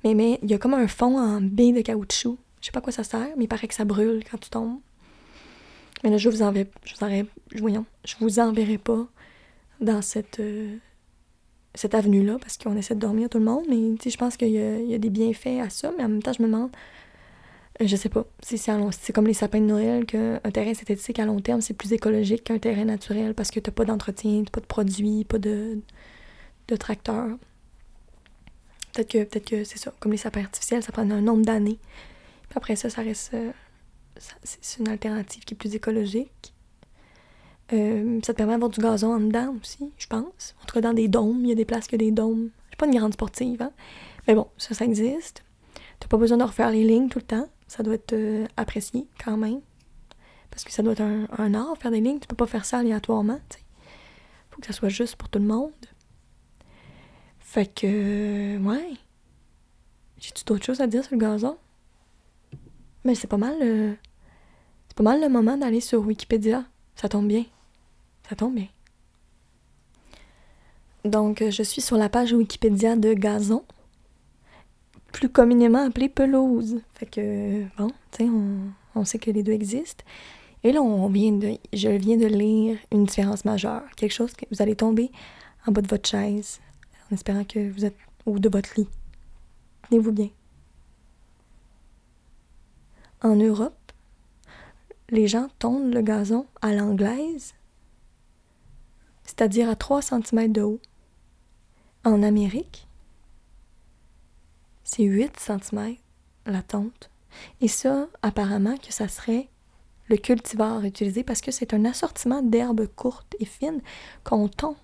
Mais, 0.05 0.15
mais 0.15 0.39
il 0.43 0.51
y 0.51 0.55
a 0.55 0.59
comme 0.59 0.75
un 0.75 0.87
fond 0.87 1.19
en 1.19 1.41
baie 1.41 1.73
de 1.73 1.81
caoutchouc. 1.81 2.39
Je 2.61 2.67
sais 2.67 2.73
pas 2.73 2.79
à 2.79 2.83
quoi 2.83 2.93
ça 2.93 3.05
sert, 3.05 3.29
mais 3.37 3.45
il 3.45 3.49
paraît 3.49 3.69
que 3.69 3.75
ça 3.75 3.85
brûle 3.85 4.23
quand 4.29 4.39
tu 4.39 4.51
tombes. 4.51 4.81
Mais 6.05 6.11
là, 6.11 6.17
je 6.17 6.29
vous 6.29 6.43
enverrai, 6.43 6.71
je 6.85 6.95
vous 6.95 7.61
voyons, 7.61 7.85
je 8.05 8.15
vous 8.21 8.39
enverrai 8.39 8.79
pas 8.79 9.07
dans 9.81 10.03
cette, 10.03 10.41
euh, 10.41 10.77
avenue-là 11.93 12.39
parce 12.41 12.57
qu'on 12.57 12.77
essaie 12.77 12.95
de 12.95 13.01
dormir 13.01 13.29
tout 13.29 13.39
le 13.39 13.45
monde. 13.45 13.65
Mais 13.69 14.11
je 14.11 14.17
pense 14.17 14.37
qu'il 14.37 14.51
y, 14.51 14.95
a 14.95 14.99
des 14.99 15.11
bienfaits 15.11 15.61
à 15.61 15.71
ça. 15.71 15.93
Mais 15.97 16.05
en 16.05 16.09
même 16.09 16.23
temps, 16.23 16.33
je 16.33 16.43
me 16.43 16.49
demande, 16.49 16.71
euh, 17.81 17.87
je 17.87 17.97
sais 17.97 18.09
pas, 18.09 18.27
c'est 18.43 19.13
comme 19.13 19.27
les 19.27 19.35
sapins 19.35 19.61
de 19.61 19.67
Noël, 19.67 20.07
qu'un 20.07 20.39
terrain 20.53 20.75
synthétique 20.75 21.19
à 21.19 21.27
long 21.27 21.41
terme, 21.41 21.61
c'est 21.61 21.75
plus 21.75 21.93
écologique 21.93 22.45
qu'un 22.45 22.59
terrain 22.59 22.85
naturel 22.85 23.35
parce 23.35 23.51
que 23.51 23.61
t'as 23.61 23.73
pas 23.73 23.85
d'entretien, 23.85 24.45
pas 24.51 24.61
de 24.61 24.67
produits, 24.67 25.25
pas 25.25 25.39
de, 25.39 25.81
de 26.69 26.77
tracteurs. 26.77 27.37
Peut-être 28.93 29.11
que, 29.11 29.25
peut 29.25 29.41
que 29.41 29.65
c'est 29.65 29.79
ça. 29.79 29.93
Comme 30.01 30.13
les 30.13 30.19
sapins 30.19 30.43
artificiels, 30.43 30.83
ça 30.83 30.93
prend 30.93 31.03
un 31.03 31.21
nombre 31.21 31.45
d'années. 31.45 31.79
Puis 32.49 32.57
après 32.57 32.77
ça, 32.77 32.91
ça 32.91 33.03
reste. 33.03 33.35
Euh, 33.35 33.53
c'est 34.43 34.81
une 34.81 34.89
alternative 34.89 35.45
qui 35.45 35.55
est 35.55 35.57
plus 35.57 35.75
écologique. 35.75 36.53
Euh, 37.73 38.19
ça 38.25 38.33
te 38.33 38.39
permet 38.39 38.55
d'avoir 38.55 38.71
du 38.71 38.81
gazon 38.81 39.15
en 39.15 39.21
dedans 39.21 39.55
aussi, 39.61 39.93
je 39.99 40.07
pense. 40.07 40.55
En 40.63 40.67
tout 40.67 40.75
cas, 40.75 40.81
dans 40.81 40.95
des 40.95 41.09
dômes, 41.09 41.41
il 41.43 41.51
y 41.51 41.53
a 41.53 41.55
des 41.55 41.67
places 41.67 41.87
qui 41.87 41.95
ont 41.95 41.99
des 41.99 42.11
dômes. 42.11 42.51
Je 42.65 42.69
suis 42.71 42.77
pas 42.79 42.87
une 42.87 42.99
grande 42.99 43.13
sportive, 43.13 43.63
hein. 43.63 43.73
Mais 44.27 44.35
bon, 44.35 44.47
ça, 44.57 44.75
ça 44.75 44.85
existe. 44.85 45.45
T'as 46.01 46.09
pas 46.09 46.17
besoin 46.17 46.39
de 46.39 46.45
refaire 46.45 46.71
les 46.71 46.85
lignes 46.85 47.09
tout 47.09 47.19
le 47.19 47.25
temps. 47.25 47.49
Ça 47.67 47.83
doit 47.83 47.95
être 47.95 48.13
euh, 48.13 48.47
apprécié 48.57 49.07
quand 49.23 49.37
même. 49.37 49.61
Parce 50.51 50.65
que 50.65 50.73
ça 50.73 50.83
doit 50.83 50.93
être 50.95 51.03
un, 51.03 51.27
un, 51.37 51.55
art, 51.55 51.77
faire 51.79 51.91
des 51.91 52.01
lignes. 52.01 52.19
Tu 52.19 52.27
peux 52.27 52.37
pas 52.37 52.47
faire 52.47 52.65
ça 52.65 52.79
aléatoirement, 52.79 53.39
tu 53.49 53.59
Faut 54.51 54.61
que 54.61 54.67
ça 54.67 54.73
soit 54.73 54.89
juste 54.89 55.17
pour 55.17 55.29
tout 55.29 55.39
le 55.39 55.45
monde. 55.45 55.73
Fait 57.51 57.65
que, 57.65 58.59
ouais. 58.59 58.91
J'ai-tu 60.19 60.45
d'autres 60.45 60.67
choses 60.67 60.83
à 60.83 60.87
dire 60.87 61.03
sur 61.03 61.15
le 61.15 61.19
gazon? 61.19 61.57
Mais 63.05 63.15
c'est 63.15 63.27
pas 63.27 63.39
mal. 63.39 63.57
Euh, 63.63 63.95
c'est 64.87 64.95
pas 64.95 65.03
mal 65.03 65.23
le 65.23 65.31
moment 65.31 65.57
d'aller 65.57 65.81
sur 65.81 66.01
Wikipédia. 66.01 66.67
Ça 66.95 67.09
tombe 67.09 67.27
bien. 67.27 67.47
Ça 68.29 68.37
tombe 68.37 68.55
bien. 68.55 68.69
Donc, 71.07 71.43
je 71.49 71.63
suis 71.63 71.81
sur 71.81 71.97
la 71.97 72.11
page 72.11 72.35
Wikipédia 72.35 72.97
de 72.97 73.15
gazon, 73.15 73.65
plus 75.13 75.31
communément 75.31 75.87
appelée 75.87 76.11
pelouse. 76.11 76.83
Fait 76.93 77.07
que, 77.07 77.63
bon, 77.79 77.89
tu 78.11 78.19
sais, 78.19 78.25
on, 78.25 78.59
On 78.95 79.05
sait 79.05 79.19
que 79.19 79.31
les 79.31 79.43
deux 79.43 79.53
existent. 79.53 80.05
Et 80.65 80.73
là, 80.73 80.83
on 80.83 81.09
vient 81.09 81.33
de, 81.33 81.57
je 81.73 81.89
viens 81.89 82.17
de 82.17 82.27
lire 82.27 82.79
une 82.93 83.05
différence 83.05 83.45
majeure. 83.45 83.85
Quelque 83.97 84.13
chose 84.13 84.33
que 84.35 84.45
vous 84.51 84.61
allez 84.61 84.75
tomber 84.75 85.11
en 85.67 85.73
bas 85.73 85.81
de 85.81 85.89
votre 85.89 86.09
chaise, 86.09 86.61
en 87.11 87.15
espérant 87.15 87.45
que 87.45 87.71
vous 87.71 87.85
êtes 87.85 87.97
ou 88.27 88.39
de 88.39 88.49
votre 88.49 88.71
lit. 88.77 88.89
Tenez-vous 89.89 90.13
bien. 90.13 90.31
En 93.23 93.35
Europe, 93.35 93.93
les 95.11 95.27
gens 95.27 95.49
tondent 95.59 95.93
le 95.93 96.03
gazon 96.03 96.47
à 96.61 96.73
l'anglaise, 96.73 97.55
c'est-à-dire 99.25 99.69
à 99.69 99.77
3 99.77 100.03
cm 100.03 100.53
de 100.53 100.63
haut. 100.63 100.81
En 102.05 102.23
Amérique, 102.23 102.87
c'est 104.85 105.03
8 105.03 105.39
cm 105.39 105.97
la 106.47 106.63
tonte. 106.63 107.11
Et 107.61 107.69
ça, 107.69 108.09
apparemment, 108.23 108.77
que 108.77 108.93
ça 108.93 109.09
serait 109.09 109.49
le 110.09 110.17
cultivar 110.17 110.85
utilisé 110.85 111.23
parce 111.23 111.41
que 111.41 111.51
c'est 111.51 111.75
un 111.75 111.85
assortiment 111.85 112.43
d'herbes 112.43 112.87
courtes 112.87 113.35
et 113.39 113.45
fines 113.45 113.83
qu'on 114.25 114.49
tond 114.49 114.77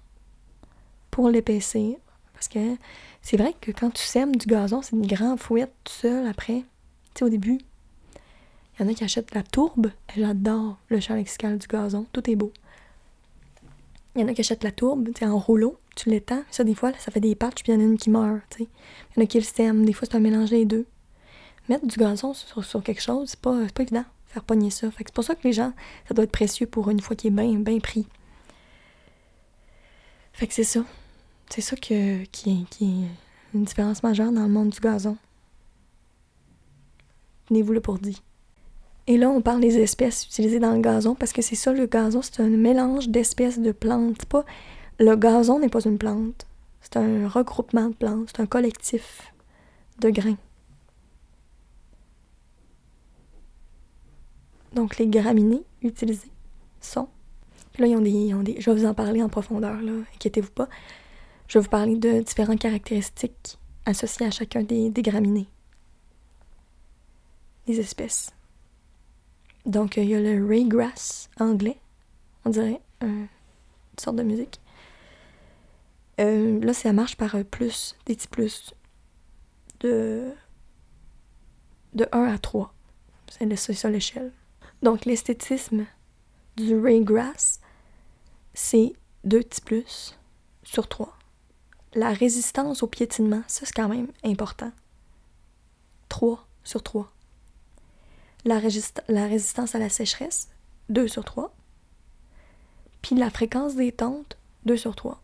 pour 1.10 1.30
l'épaissir. 1.30 1.96
Parce 2.44 2.48
que 2.48 2.76
c'est 3.22 3.38
vrai 3.38 3.54
que 3.58 3.70
quand 3.70 3.90
tu 3.90 4.02
sèmes 4.02 4.36
du 4.36 4.46
gazon, 4.46 4.82
c'est 4.82 4.94
une 4.94 5.06
grande 5.06 5.40
fouette 5.40 5.72
tout 5.84 5.92
seul 5.92 6.26
après. 6.26 6.64
Tu 7.14 7.20
sais, 7.20 7.24
au 7.24 7.30
début, 7.30 7.58
il 8.74 8.82
y 8.82 8.84
en 8.84 8.90
a 8.90 8.94
qui 8.94 9.02
achètent 9.02 9.34
la 9.34 9.42
tourbe. 9.42 9.90
J'adore 10.14 10.76
le 10.88 11.00
champ 11.00 11.14
lexical 11.14 11.56
du 11.56 11.66
gazon. 11.66 12.06
Tout 12.12 12.28
est 12.28 12.36
beau. 12.36 12.52
Il 14.14 14.20
y 14.20 14.24
en 14.24 14.28
a 14.28 14.34
qui 14.34 14.42
achètent 14.42 14.62
la 14.62 14.72
tourbe, 14.72 15.08
tu 15.14 15.24
en 15.24 15.38
rouleau, 15.38 15.78
tu 15.96 16.10
l'étends. 16.10 16.42
Ça, 16.50 16.64
des 16.64 16.74
fois, 16.74 16.92
ça 16.98 17.10
fait 17.10 17.20
des 17.20 17.34
patchs, 17.34 17.62
puis 17.62 17.72
il 17.72 17.76
y 17.76 17.78
en 17.78 17.80
a 17.80 17.84
une 17.84 17.96
qui 17.96 18.10
meurt, 18.10 18.42
tu 18.50 18.64
sais. 18.64 18.68
Il 19.16 19.18
y 19.18 19.20
en 19.20 19.24
a 19.24 19.26
qui 19.26 19.38
le 19.38 19.44
sèment. 19.44 19.86
Des 19.86 19.94
fois, 19.94 20.06
c'est 20.10 20.16
un 20.16 20.20
mélange 20.20 20.50
des 20.50 20.66
deux. 20.66 20.86
Mettre 21.70 21.86
du 21.86 21.96
gazon 21.96 22.34
sur, 22.34 22.82
quelque 22.82 23.00
chose, 23.00 23.30
c'est 23.30 23.40
pas, 23.40 23.58
pas 23.74 23.82
évident 23.82 24.04
faire 24.26 24.44
pogner 24.44 24.70
ça. 24.70 24.90
Fait 24.90 25.04
c'est 25.06 25.14
pour 25.14 25.24
ça 25.24 25.34
que 25.34 25.44
les 25.44 25.52
gens, 25.52 25.72
ça 26.08 26.12
doit 26.12 26.24
être 26.24 26.32
précieux 26.32 26.66
pour 26.66 26.90
une 26.90 27.00
fois 27.00 27.16
qu'il 27.16 27.28
est 27.28 27.42
bien, 27.42 27.54
bien 27.60 27.78
pris. 27.78 28.06
Fait 30.32 30.48
que 30.48 30.52
c'est 30.52 30.64
ça. 30.64 30.84
C'est 31.50 31.60
ça 31.60 31.76
que, 31.76 32.24
qui, 32.24 32.66
est 32.80 32.84
une 33.54 33.64
différence 33.64 34.02
majeure 34.02 34.32
dans 34.32 34.42
le 34.42 34.48
monde 34.48 34.70
du 34.70 34.80
gazon. 34.80 35.16
Tenez-vous 37.46 37.72
le 37.72 37.80
pour 37.80 37.98
dit. 37.98 38.22
Et 39.06 39.18
là, 39.18 39.28
on 39.28 39.42
parle 39.42 39.60
des 39.60 39.78
espèces 39.78 40.24
utilisées 40.26 40.58
dans 40.58 40.72
le 40.72 40.80
gazon 40.80 41.14
parce 41.14 41.32
que 41.32 41.42
c'est 41.42 41.56
ça, 41.56 41.72
le 41.72 41.86
gazon, 41.86 42.22
c'est 42.22 42.40
un 42.40 42.48
mélange 42.48 43.08
d'espèces 43.08 43.58
de 43.58 43.70
plantes. 43.70 44.24
Pas, 44.24 44.44
le 44.98 45.14
gazon 45.14 45.58
n'est 45.58 45.68
pas 45.68 45.84
une 45.84 45.98
plante. 45.98 46.46
C'est 46.80 46.96
un 46.96 47.28
regroupement 47.28 47.90
de 47.90 47.94
plantes, 47.94 48.30
c'est 48.34 48.42
un 48.42 48.46
collectif 48.46 49.32
de 50.00 50.10
grains. 50.10 50.38
Donc, 54.74 54.98
les 54.98 55.06
graminées 55.06 55.62
utilisées 55.82 56.32
sont. 56.80 57.08
Là, 57.78 57.86
ils 57.86 57.96
ont, 57.96 58.00
des, 58.00 58.10
ils 58.10 58.34
ont 58.34 58.42
des. 58.42 58.60
Je 58.60 58.70
vais 58.70 58.80
vous 58.80 58.86
en 58.86 58.94
parler 58.94 59.22
en 59.22 59.28
profondeur, 59.28 59.80
là. 59.80 59.92
Inquiétez-vous 60.14 60.50
pas. 60.50 60.68
Je 61.48 61.58
vais 61.58 61.62
vous 61.62 61.70
parler 61.70 61.96
de 61.96 62.20
différentes 62.20 62.60
caractéristiques 62.60 63.58
associées 63.84 64.26
à 64.26 64.30
chacun 64.30 64.62
des, 64.62 64.90
des 64.90 65.02
graminées. 65.02 65.48
Des 67.66 67.80
espèces. 67.80 68.30
Donc, 69.66 69.96
il 69.96 70.04
y 70.04 70.14
a 70.14 70.20
le 70.20 70.46
raygrass 70.46 71.30
anglais, 71.40 71.78
on 72.44 72.50
dirait, 72.50 72.80
une 73.00 73.28
sorte 73.98 74.16
de 74.16 74.22
musique. 74.22 74.60
Euh, 76.20 76.60
là, 76.60 76.74
ça 76.74 76.92
marche 76.92 77.16
par 77.16 77.36
plus, 77.44 77.96
des 78.06 78.14
petits 78.14 78.28
plus, 78.28 78.74
de, 79.80 80.32
de 81.94 82.06
1 82.12 82.24
à 82.24 82.38
3. 82.38 82.72
C'est 83.28 83.74
ça 83.74 83.90
l'échelle. 83.90 84.32
Donc, 84.82 85.06
l'esthétisme 85.06 85.86
du 86.56 86.78
raygrass, 86.78 87.60
c'est 88.52 88.92
2 89.24 89.40
petits 89.40 89.60
plus 89.62 90.18
sur 90.62 90.88
3. 90.88 91.16
La 91.94 92.12
résistance 92.12 92.82
au 92.82 92.86
piétinement, 92.86 93.42
ça 93.46 93.66
c'est 93.66 93.74
quand 93.74 93.88
même 93.88 94.08
important. 94.24 94.72
3 96.08 96.46
sur 96.64 96.82
3 96.82 97.14
la, 98.44 98.58
résistance 98.58 99.74
à 99.74 99.78
la 99.78 99.88
sécheresse, 99.88 100.48
2 100.88 101.08
sur 101.08 101.24
3. 101.24 101.54
Puis 103.02 103.16
la 103.16 103.30
fréquence 103.30 103.74
des 103.74 103.92
tentes, 103.92 104.38
2 104.66 104.76
sur 104.76 104.94
3. 104.94 105.20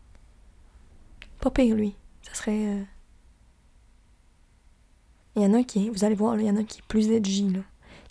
Pas 1.39 1.51
pire, 1.51 1.75
lui. 1.75 1.95
Ça 2.23 2.33
serait. 2.33 2.65
Euh, 2.67 2.83
il 5.35 5.43
y 5.43 5.45
en 5.45 5.53
a 5.53 5.63
qui, 5.63 5.89
vous 5.89 6.03
allez 6.03 6.15
voir, 6.15 6.39
il 6.39 6.45
y 6.45 6.49
en 6.49 6.57
a 6.57 6.63
qui 6.63 6.79
est 6.79 6.87
plus 6.87 7.09
edgy, 7.09 7.49
là, 7.49 7.61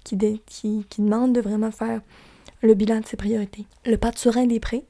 qui, 0.05 0.16
qui, 0.46 1.03
demande 1.03 1.35
de 1.35 1.40
vraiment 1.40 1.70
faire 1.70 2.01
le 2.62 2.75
bilan 2.75 3.01
de 3.01 3.07
ses 3.07 3.18
priorités. 3.18 3.66
Le 3.85 3.96
pâturin 3.96 4.46
des 4.46 4.59
prés, 4.59 4.87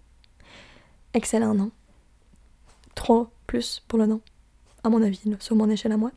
excellent 1.12 1.54
nom. 1.54 1.72
3 2.94 3.30
plus 3.46 3.82
pour 3.88 3.98
le 3.98 4.06
nom, 4.06 4.20
à 4.84 4.88
mon 4.88 5.02
avis, 5.02 5.22
sur 5.40 5.56
mon 5.56 5.68
échelle 5.68 5.92
à 5.92 5.96
moi. 5.96 6.12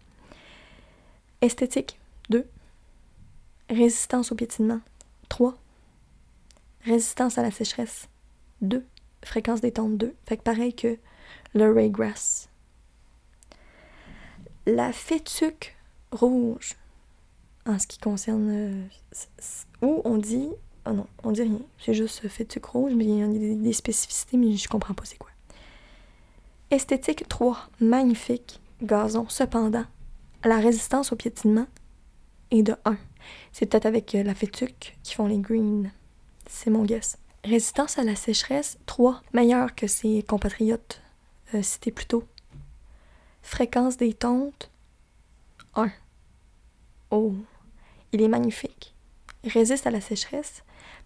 Esthétique, 1.42 2.00
2. 2.30 2.48
Résistance 3.70 4.32
au 4.32 4.36
piétinement. 4.36 4.80
3. 5.30 5.58
Résistance 6.86 7.38
à 7.38 7.42
la 7.42 7.52
sécheresse. 7.52 8.08
2. 8.62 8.86
Fréquence 9.26 9.62
des 9.62 9.72
tentes 9.72 9.98
2. 9.98 10.16
Fait 10.26 10.38
que 10.38 10.44
pareil 10.44 10.74
que 10.74 10.98
le 11.54 11.72
raygrass. 11.72 12.50
La 14.66 14.94
fétuque 14.94 15.76
rouge, 16.12 16.76
en 17.66 17.80
ce 17.80 17.88
qui 17.88 17.98
concerne. 17.98 18.50
Euh, 18.50 18.84
où 19.82 20.02
on 20.06 20.18
dit. 20.18 20.50
Oh 20.86 20.92
non, 20.92 21.08
on 21.24 21.32
dit 21.32 21.42
rien. 21.42 21.60
C'est 21.78 21.94
juste 21.94 22.28
fétuque 22.28 22.66
rouge, 22.66 22.94
mais 22.96 23.06
il 23.06 23.18
y 23.18 23.22
a 23.22 23.28
des, 23.28 23.56
des 23.56 23.74
spécificités, 23.74 24.38
mais 24.38 24.56
je 24.56 24.68
comprends 24.68 24.94
pas 24.94 25.06
c'est 25.06 25.18
quoi. 25.18 25.33
Esthétique 26.74 27.30
3. 27.30 27.70
Magnifique. 27.82 28.60
Gazon. 28.82 29.28
Cependant, 29.30 29.86
la 30.44 30.58
résistance 30.58 31.12
au 31.12 31.16
piétinement 31.16 31.68
est 32.50 32.64
de 32.64 32.76
1. 32.86 32.98
C'est 33.52 33.68
peut-être 33.68 33.86
avec 33.86 34.16
euh, 34.16 34.24
la 34.24 34.34
fétuque 34.34 34.98
qui 35.04 35.14
font 35.14 35.28
les 35.28 35.38
greens. 35.38 35.92
C'est 36.48 36.72
mon 36.72 36.84
guess. 36.84 37.20
Résistance 37.44 38.00
à 38.00 38.04
la 38.04 38.16
sécheresse, 38.16 38.80
3. 38.88 39.22
Meilleur 39.34 39.76
que 39.76 39.86
ses 39.86 40.24
compatriotes 40.24 41.04
euh, 41.54 41.62
cités 41.62 41.92
plus 41.92 42.08
tôt. 42.08 42.24
Fréquence 43.44 43.98
des 43.98 44.16
tontes, 44.16 44.72
1. 45.76 45.92
Oh, 47.12 47.36
il 48.14 48.24
est 48.24 48.28
magnifique. 48.28 48.96
Résiste 49.44 49.86
à 49.86 49.92
la 49.92 50.02
sécheresse, 50.02 50.64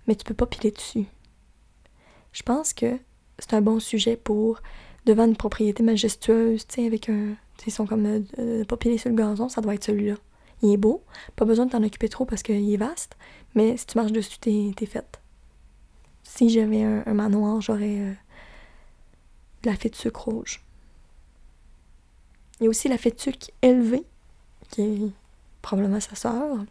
mais 0.07 0.15
tu 0.15 0.23
peux 0.23 0.33
pas 0.33 0.45
piler 0.45 0.71
dessus. 0.71 1.07
Je 2.31 2.43
pense 2.43 2.71
que 2.73 2.97
c'est 3.37 3.53
un 3.53 3.61
bon 3.61 3.81
sujet 3.81 4.15
pour 4.15 4.61
devant 5.07 5.25
une 5.25 5.35
propriété 5.35 5.83
majestueuse, 5.83 6.67
tu 6.67 6.75
sais, 6.75 6.85
avec 6.85 7.09
un. 7.09 7.35
Ils 7.65 7.71
sont 7.71 7.87
comme 7.87 8.05
euh, 8.05 8.19
euh 8.39 8.65
pas 8.65 8.77
piler 8.77 8.97
sur 8.97 9.09
le 9.09 9.15
gazon, 9.15 9.49
ça 9.49 9.61
doit 9.61 9.73
être 9.73 9.83
celui-là. 9.83 10.15
Il 10.61 10.71
est 10.71 10.77
beau, 10.77 11.03
pas 11.35 11.45
besoin 11.45 11.65
de 11.65 11.71
t'en 11.71 11.83
occuper 11.83 12.07
trop 12.07 12.25
parce 12.25 12.43
qu'il 12.43 12.73
est 12.73 12.77
vaste, 12.77 13.17
mais 13.55 13.75
si 13.77 13.87
tu 13.87 13.97
marches 13.97 14.11
dessus, 14.11 14.37
t'es, 14.39 14.71
t'es 14.75 14.85
faite. 14.85 15.19
Si 16.23 16.49
j'avais 16.49 16.83
un, 16.83 17.13
manoir, 17.13 17.61
j'aurais 17.61 17.99
euh, 17.99 18.13
de 19.63 19.69
la 19.69 19.75
fétuque 19.75 20.15
rouge. 20.15 20.61
Il 22.59 22.63
y 22.63 22.67
a 22.67 22.69
aussi 22.69 22.87
la 22.87 22.97
fétuque 22.97 23.51
élevée, 23.61 24.03
qui 24.69 24.81
est 24.81 25.11
probablement 25.61 25.99
sa 25.99 26.15
sœur. 26.15 26.65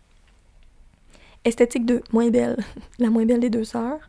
Esthétique 1.44 1.87
2, 1.87 2.03
moins 2.12 2.31
belle, 2.31 2.57
la 2.99 3.11
moins 3.11 3.25
belle 3.25 3.40
des 3.40 3.51
deux 3.51 3.64
sœurs. 3.64 4.01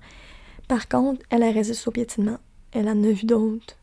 Par 0.67 0.87
contre, 0.87 1.23
elle 1.29 1.43
a 1.43 1.51
au 1.51 1.91
piétinement. 1.91 2.39
Elle 2.71 2.89
en 2.89 3.03
a 3.03 3.11
vu 3.11 3.25
d'autres. 3.25 3.77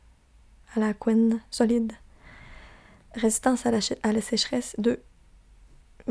A 0.77 0.81
la 0.81 0.95
couenne 0.95 1.41
solide. 1.51 1.93
Résistance 3.15 3.65
à 3.67 3.71
la, 3.71 3.79
à 4.03 4.13
la 4.13 4.21
sécheresse 4.21 4.75
2 4.79 5.01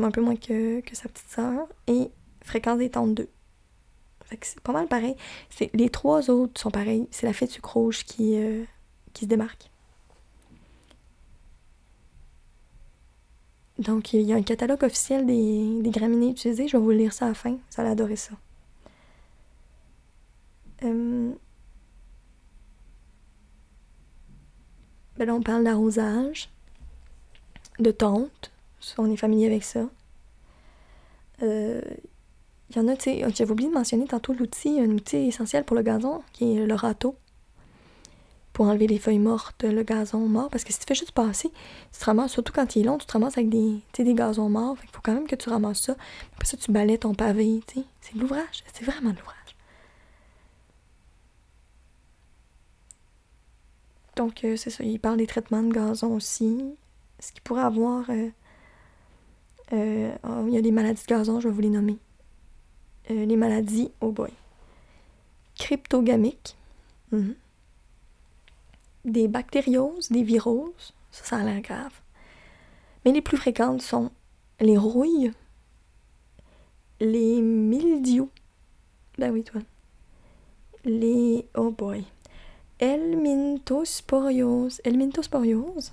un 0.02 0.10
peu 0.10 0.20
moins 0.20 0.36
que, 0.36 0.82
sa 0.92 1.08
petite 1.08 1.28
sœur, 1.28 1.68
et 1.86 2.10
fréquence 2.42 2.78
des 2.78 2.90
tentes 2.90 3.14
2. 3.14 3.28
Fait 4.24 4.36
que 4.36 4.46
c'est 4.46 4.60
pas 4.60 4.72
mal 4.72 4.88
pareil. 4.88 5.16
Les 5.74 5.90
trois 5.90 6.30
autres 6.30 6.60
sont 6.60 6.70
pareils. 6.70 7.06
C'est 7.10 7.26
la 7.26 7.32
fête 7.32 7.50
sucre 7.50 7.74
rouge 7.74 8.04
qui, 8.04 8.36
euh, 8.36 8.64
qui 9.12 9.24
se 9.24 9.28
démarque. 9.28 9.70
Donc, 13.78 14.12
il 14.14 14.22
y 14.22 14.32
a 14.32 14.36
un 14.36 14.42
catalogue 14.42 14.82
officiel 14.84 15.26
des, 15.26 15.82
des 15.82 15.90
graminées 15.90 16.30
utilisées. 16.30 16.68
Je 16.68 16.76
vais 16.76 16.82
vous 16.82 16.90
lire 16.90 17.12
ça 17.12 17.26
à 17.26 17.28
la 17.28 17.34
fin. 17.34 17.58
Ça 17.68 17.82
allez 17.82 17.90
adorer 17.90 18.16
ça. 18.16 18.32
Euh, 20.84 21.32
ben 25.16 25.26
là, 25.26 25.34
on 25.34 25.42
parle 25.42 25.64
d'arrosage, 25.64 26.48
de 27.78 27.90
tonte, 27.90 28.50
on 28.98 29.10
est 29.10 29.16
familier 29.16 29.46
avec 29.46 29.64
ça. 29.64 29.86
Il 31.40 31.48
euh, 31.48 31.80
y 32.74 32.78
en 32.78 32.88
a, 32.88 32.96
tu 32.96 33.10
sais, 33.10 33.24
j'avais 33.34 33.50
oublié 33.50 33.68
de 33.68 33.74
mentionner 33.74 34.06
tantôt 34.06 34.32
l'outil, 34.32 34.80
un 34.80 34.90
outil 34.90 35.16
essentiel 35.16 35.64
pour 35.64 35.76
le 35.76 35.82
gazon, 35.82 36.22
qui 36.32 36.56
est 36.56 36.66
le 36.66 36.74
râteau. 36.74 37.16
pour 38.52 38.66
enlever 38.66 38.86
les 38.86 39.00
feuilles 39.00 39.18
mortes, 39.18 39.64
le 39.64 39.82
gazon 39.82 40.20
mort. 40.20 40.48
Parce 40.48 40.62
que 40.62 40.72
si 40.72 40.78
tu 40.78 40.86
fais 40.86 40.94
juste 40.94 41.10
passer, 41.10 41.50
tu 41.92 41.98
te 41.98 42.04
ramasses, 42.04 42.30
surtout 42.32 42.52
quand 42.52 42.76
il 42.76 42.82
est 42.82 42.84
long, 42.84 42.98
tu 42.98 43.06
te 43.06 43.12
ramasses 43.12 43.36
avec 43.36 43.48
des, 43.48 43.80
des 43.98 44.14
gazons 44.14 44.48
morts. 44.48 44.76
il 44.84 44.90
faut 44.90 45.00
quand 45.02 45.12
même 45.12 45.26
que 45.26 45.34
tu 45.34 45.48
ramasses 45.48 45.80
ça. 45.80 45.96
Après 46.34 46.46
ça, 46.46 46.56
tu 46.56 46.70
balais 46.70 46.98
ton 46.98 47.14
pavé. 47.14 47.60
C'est 48.00 48.14
de 48.14 48.20
l'ouvrage. 48.20 48.62
C'est 48.72 48.84
vraiment 48.84 49.10
de 49.10 49.16
l'ouvrage. 49.18 49.43
Donc, 54.16 54.44
euh, 54.44 54.56
c'est 54.56 54.70
ça. 54.70 54.84
Il 54.84 55.00
parle 55.00 55.16
des 55.16 55.26
traitements 55.26 55.62
de 55.62 55.72
gazon 55.72 56.14
aussi. 56.14 56.62
Ce 57.20 57.32
qu'il 57.32 57.42
pourrait 57.42 57.62
avoir. 57.62 58.08
Euh, 58.10 58.28
euh, 59.72 60.14
oh, 60.24 60.44
il 60.46 60.54
y 60.54 60.58
a 60.58 60.62
des 60.62 60.70
maladies 60.70 61.02
de 61.02 61.06
gazon, 61.06 61.40
je 61.40 61.48
vais 61.48 61.54
vous 61.54 61.60
les 61.60 61.70
nommer. 61.70 61.98
les 63.08 63.36
maladies, 63.36 63.90
oh 64.00 64.12
boy. 64.12 64.30
Cryptogamiques. 65.56 66.56
Mhm. 67.12 67.34
Des 69.04 69.28
bactérioses, 69.28 70.10
des 70.10 70.22
viroses. 70.22 70.94
Ça, 71.10 71.24
ça 71.24 71.36
a 71.38 71.44
l'air 71.44 71.60
grave. 71.60 71.92
Mais 73.04 73.12
les 73.12 73.22
plus 73.22 73.36
fréquentes 73.36 73.82
sont 73.82 74.10
les 74.60 74.78
rouilles, 74.78 75.32
les 77.00 77.40
mildiou. 77.40 78.30
Ben 79.18 79.30
oui, 79.30 79.44
toi. 79.44 79.60
Les. 80.84 81.46
Oh 81.54 81.70
boy. 81.70 82.04
Helminthosporiose. 82.78 84.80
Helminthosporiose. 84.84 85.92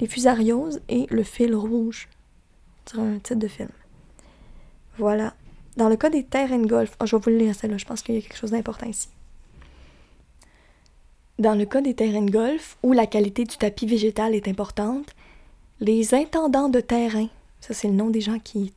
Les 0.00 0.06
fusarioses 0.06 0.80
et 0.88 1.06
le 1.10 1.22
fil 1.22 1.54
rouge. 1.54 2.08
C'est 2.86 2.98
un 2.98 3.18
titre 3.18 3.40
de 3.40 3.48
film. 3.48 3.70
Voilà. 4.98 5.34
Dans 5.76 5.88
le 5.88 5.96
cas 5.96 6.10
des 6.10 6.24
terrains 6.24 6.58
de 6.58 6.66
golf, 6.66 6.96
oh, 7.00 7.06
je 7.06 7.16
vais 7.16 7.22
vous 7.22 7.30
le 7.30 7.38
lire 7.38 7.54
celle-là, 7.54 7.78
je 7.78 7.84
pense 7.84 8.02
qu'il 8.02 8.14
y 8.14 8.18
a 8.18 8.20
quelque 8.20 8.36
chose 8.36 8.52
d'important 8.52 8.86
ici. 8.86 9.08
Dans 11.38 11.56
le 11.56 11.64
cas 11.64 11.80
des 11.80 11.94
terrains 11.94 12.22
de 12.22 12.30
golf, 12.30 12.76
où 12.84 12.92
la 12.92 13.06
qualité 13.06 13.44
du 13.44 13.56
tapis 13.56 13.86
végétal 13.86 14.36
est 14.36 14.46
importante, 14.46 15.16
les 15.80 16.14
intendants 16.14 16.68
de 16.68 16.80
terrain, 16.80 17.26
ça 17.60 17.74
c'est 17.74 17.88
le 17.88 17.94
nom 17.94 18.10
des 18.10 18.20
gens 18.20 18.38
qui 18.38 18.72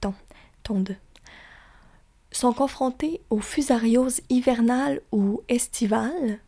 tondent, 0.64 0.98
sont 2.32 2.54
confrontés 2.54 3.22
aux 3.30 3.42
fusarioses 3.42 4.22
hivernales 4.30 5.02
ou 5.12 5.42
estivales, 5.50 6.40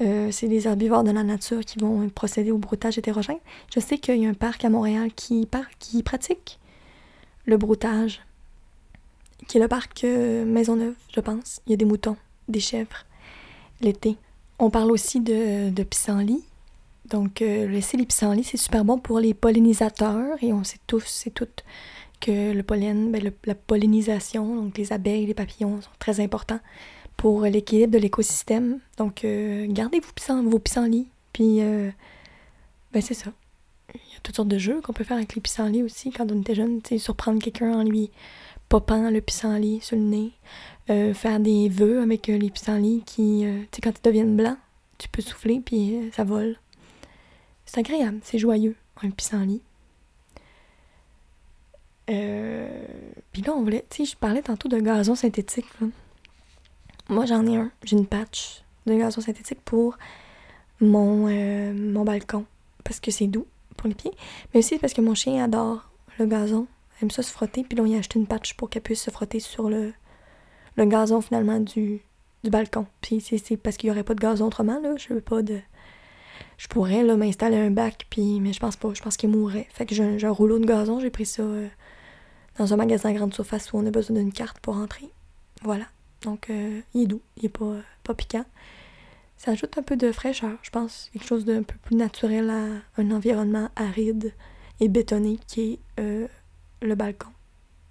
Euh, 0.00 0.30
c'est 0.30 0.46
les 0.46 0.66
herbivores 0.66 1.04
de 1.04 1.10
la 1.10 1.22
nature 1.22 1.60
qui 1.60 1.78
vont 1.78 2.08
procéder 2.08 2.50
au 2.50 2.58
broutage 2.58 2.96
hétérogène. 2.96 3.38
Je 3.72 3.80
sais 3.80 3.98
qu'il 3.98 4.22
y 4.22 4.26
a 4.26 4.30
un 4.30 4.34
parc 4.34 4.64
à 4.64 4.70
Montréal 4.70 5.12
qui, 5.14 5.46
qui 5.78 6.02
pratique 6.02 6.58
le 7.44 7.58
broutage, 7.58 8.22
qui 9.46 9.58
est 9.58 9.60
le 9.60 9.68
parc 9.68 10.04
euh, 10.04 10.44
Maisonneuve, 10.44 10.94
je 11.14 11.20
pense. 11.20 11.60
Il 11.66 11.70
y 11.70 11.74
a 11.74 11.76
des 11.76 11.84
moutons, 11.84 12.16
des 12.48 12.60
chèvres, 12.60 13.04
l'été. 13.80 14.16
On 14.58 14.70
parle 14.70 14.90
aussi 14.90 15.20
de, 15.20 15.70
de 15.70 15.82
pissenlit. 15.82 16.44
Donc, 17.10 17.42
euh, 17.42 17.66
laisser 17.66 17.96
les 17.96 18.06
pissenlits, 18.06 18.44
c'est 18.44 18.56
super 18.56 18.84
bon 18.84 18.98
pour 18.98 19.20
les 19.20 19.34
pollinisateurs. 19.34 20.36
Et 20.42 20.52
on 20.52 20.64
sait 20.64 20.78
tous, 20.86 21.04
c'est 21.06 21.30
tout 21.30 21.48
que 22.20 22.52
le 22.52 22.62
pollen, 22.62 23.12
ben, 23.12 23.32
la 23.44 23.54
pollinisation, 23.54 24.56
donc 24.56 24.78
les 24.78 24.92
abeilles, 24.92 25.26
les 25.26 25.34
papillons, 25.34 25.80
sont 25.82 25.90
très 25.98 26.20
importants 26.20 26.60
pour 27.16 27.42
l'équilibre 27.42 27.92
de 27.92 27.98
l'écosystème. 27.98 28.78
Donc, 28.96 29.24
euh, 29.24 29.66
gardez 29.68 30.00
vos, 30.00 30.42
vos 30.42 30.58
pissenlits. 30.58 31.08
Puis, 31.32 31.60
euh, 31.60 31.90
ben, 32.92 33.02
c'est 33.02 33.14
ça. 33.14 33.32
Il 33.94 34.14
y 34.14 34.16
a 34.16 34.20
toutes 34.22 34.36
sortes 34.36 34.48
de 34.48 34.58
jeux 34.58 34.80
qu'on 34.80 34.92
peut 34.92 35.04
faire 35.04 35.16
avec 35.16 35.34
les 35.34 35.40
pissenlits 35.40 35.82
aussi 35.82 36.10
quand 36.10 36.30
on 36.32 36.40
était 36.40 36.54
jeune. 36.54 36.80
Surprendre 36.98 37.42
quelqu'un 37.42 37.72
en 37.72 37.82
lui 37.82 38.10
popant 38.68 39.10
le 39.10 39.20
pissenlit 39.20 39.80
sur 39.80 39.96
le 39.96 40.02
nez. 40.02 40.32
Euh, 40.90 41.14
faire 41.14 41.40
des 41.40 41.70
vœux 41.70 42.02
avec 42.02 42.28
euh, 42.28 42.36
les 42.36 42.50
pissenlits 42.50 43.02
qui, 43.06 43.46
euh, 43.46 43.60
tu 43.70 43.76
sais, 43.76 43.80
quand 43.80 43.92
ils 43.98 44.02
deviennent 44.02 44.36
blancs, 44.36 44.58
tu 44.98 45.08
peux 45.08 45.22
souffler 45.22 45.60
puis 45.64 46.10
ça 46.12 46.24
vole. 46.24 46.56
C'est 47.64 47.78
agréable, 47.78 48.20
c'est 48.22 48.38
joyeux, 48.38 48.76
un 49.02 49.10
pissenlit. 49.10 49.62
Puis 52.06 53.42
là, 53.42 53.54
on 53.54 53.62
voulait, 53.62 53.84
tu 53.88 54.04
sais, 54.04 54.12
je 54.12 54.16
parlais 54.16 54.42
tantôt 54.42 54.68
de 54.68 54.78
gazon 54.78 55.14
synthétique. 55.14 55.66
Moi, 57.08 57.24
j'en 57.24 57.46
ai 57.46 57.56
un. 57.56 57.70
J'ai 57.82 57.96
une 57.96 58.06
patch 58.06 58.62
de 58.86 58.94
gazon 58.94 59.22
synthétique 59.22 59.60
pour 59.64 59.96
mon 60.80 62.04
balcon 62.04 62.44
parce 62.84 63.00
que 63.00 63.10
c'est 63.10 63.26
doux 63.26 63.46
pour 63.76 63.88
les 63.88 63.94
pieds, 63.94 64.12
mais 64.52 64.60
aussi 64.60 64.78
parce 64.78 64.92
que 64.92 65.00
mon 65.00 65.14
chien 65.14 65.42
adore 65.42 65.88
le 66.18 66.26
gazon, 66.26 66.66
aime 67.02 67.10
ça 67.10 67.22
se 67.22 67.32
frotter, 67.32 67.64
puis 67.64 67.76
là, 67.76 67.82
on 67.82 67.86
y 67.86 67.94
a 67.94 67.98
acheté 67.98 68.18
une 68.18 68.26
patch 68.26 68.54
pour 68.54 68.70
qu'elle 68.70 68.82
puisse 68.82 69.02
se 69.02 69.10
frotter 69.10 69.40
sur 69.40 69.68
le, 69.68 69.92
le 70.76 70.84
gazon 70.84 71.20
finalement 71.20 71.60
du, 71.60 72.02
du 72.42 72.50
balcon. 72.50 72.86
Puis 73.00 73.20
c'est 73.20 73.56
parce 73.56 73.76
qu'il 73.76 73.88
n'y 73.88 73.92
aurait 73.92 74.04
pas 74.04 74.14
de 74.14 74.20
gazon 74.20 74.46
autrement, 74.46 74.80
là. 74.80 74.94
Je 74.96 75.12
veux 75.12 75.20
pas 75.20 75.42
de. 75.42 75.60
Je 76.56 76.68
pourrais 76.68 77.02
là 77.02 77.16
m'installer 77.16 77.56
un 77.56 77.70
bac, 77.70 78.06
puis 78.10 78.40
mais 78.40 78.52
je 78.52 78.60
pense 78.60 78.76
pas. 78.76 78.92
Je 78.94 79.02
pense 79.02 79.16
qu'il 79.16 79.30
mourrait. 79.30 79.66
Fait 79.70 79.86
que 79.86 79.94
j'ai 79.94 80.24
un, 80.24 80.30
rouleau 80.30 80.58
de 80.58 80.66
gazon, 80.66 81.00
j'ai 81.00 81.10
pris 81.10 81.26
ça 81.26 81.42
euh, 81.42 81.68
dans 82.58 82.72
un 82.72 82.76
magasin 82.76 83.12
grande 83.12 83.34
surface 83.34 83.72
où 83.72 83.78
on 83.78 83.86
a 83.86 83.90
besoin 83.90 84.16
d'une 84.16 84.32
carte 84.32 84.60
pour 84.60 84.76
entrer. 84.76 85.08
Voilà. 85.62 85.86
Donc 86.22 86.50
euh, 86.50 86.80
il 86.94 87.02
est 87.02 87.06
doux, 87.06 87.22
il 87.36 87.46
est 87.46 87.48
pas, 87.48 87.76
pas 88.02 88.14
piquant. 88.14 88.44
Ça 89.36 89.50
ajoute 89.50 89.76
un 89.76 89.82
peu 89.82 89.96
de 89.96 90.12
fraîcheur, 90.12 90.56
je 90.62 90.70
pense. 90.70 91.10
Quelque 91.12 91.26
chose 91.26 91.44
d'un 91.44 91.62
peu 91.62 91.74
plus 91.82 91.96
naturel 91.96 92.50
à 92.50 93.02
un 93.02 93.10
environnement 93.10 93.68
aride 93.76 94.32
et 94.80 94.88
bétonné 94.88 95.38
qui 95.46 95.72
est 95.72 95.78
euh, 96.00 96.28
le 96.86 96.94
balcon. 96.94 97.30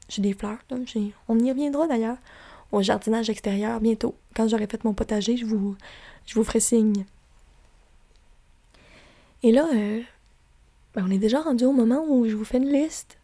J'ai 0.10 0.22
des 0.22 0.34
fleurs, 0.34 0.60
là. 0.70 0.78
On 1.28 1.40
y 1.40 1.50
reviendra 1.50 1.88
d'ailleurs 1.88 2.18
au 2.72 2.82
jardinage 2.82 3.30
extérieur 3.30 3.80
bientôt. 3.80 4.16
Quand 4.36 4.48
j'aurai 4.48 4.68
fait 4.68 4.84
mon 4.84 4.94
potager, 4.94 5.38
je 5.38 5.46
vous, 5.46 5.76
je 6.26 6.36
vous 6.36 6.44
ferai 6.44 6.60
signe. 6.60 7.06
Et 9.44 9.52
là, 9.52 9.68
euh, 9.74 10.02
ben, 10.96 11.06
on 11.08 11.12
est 11.12 11.18
déjà 11.18 11.42
rendu 11.42 11.66
au 11.66 11.74
moment 11.74 12.06
où 12.08 12.28
je 12.28 12.36
vous 12.36 12.46
fais 12.46 12.58
une 12.58 12.72
liste. 12.72 13.18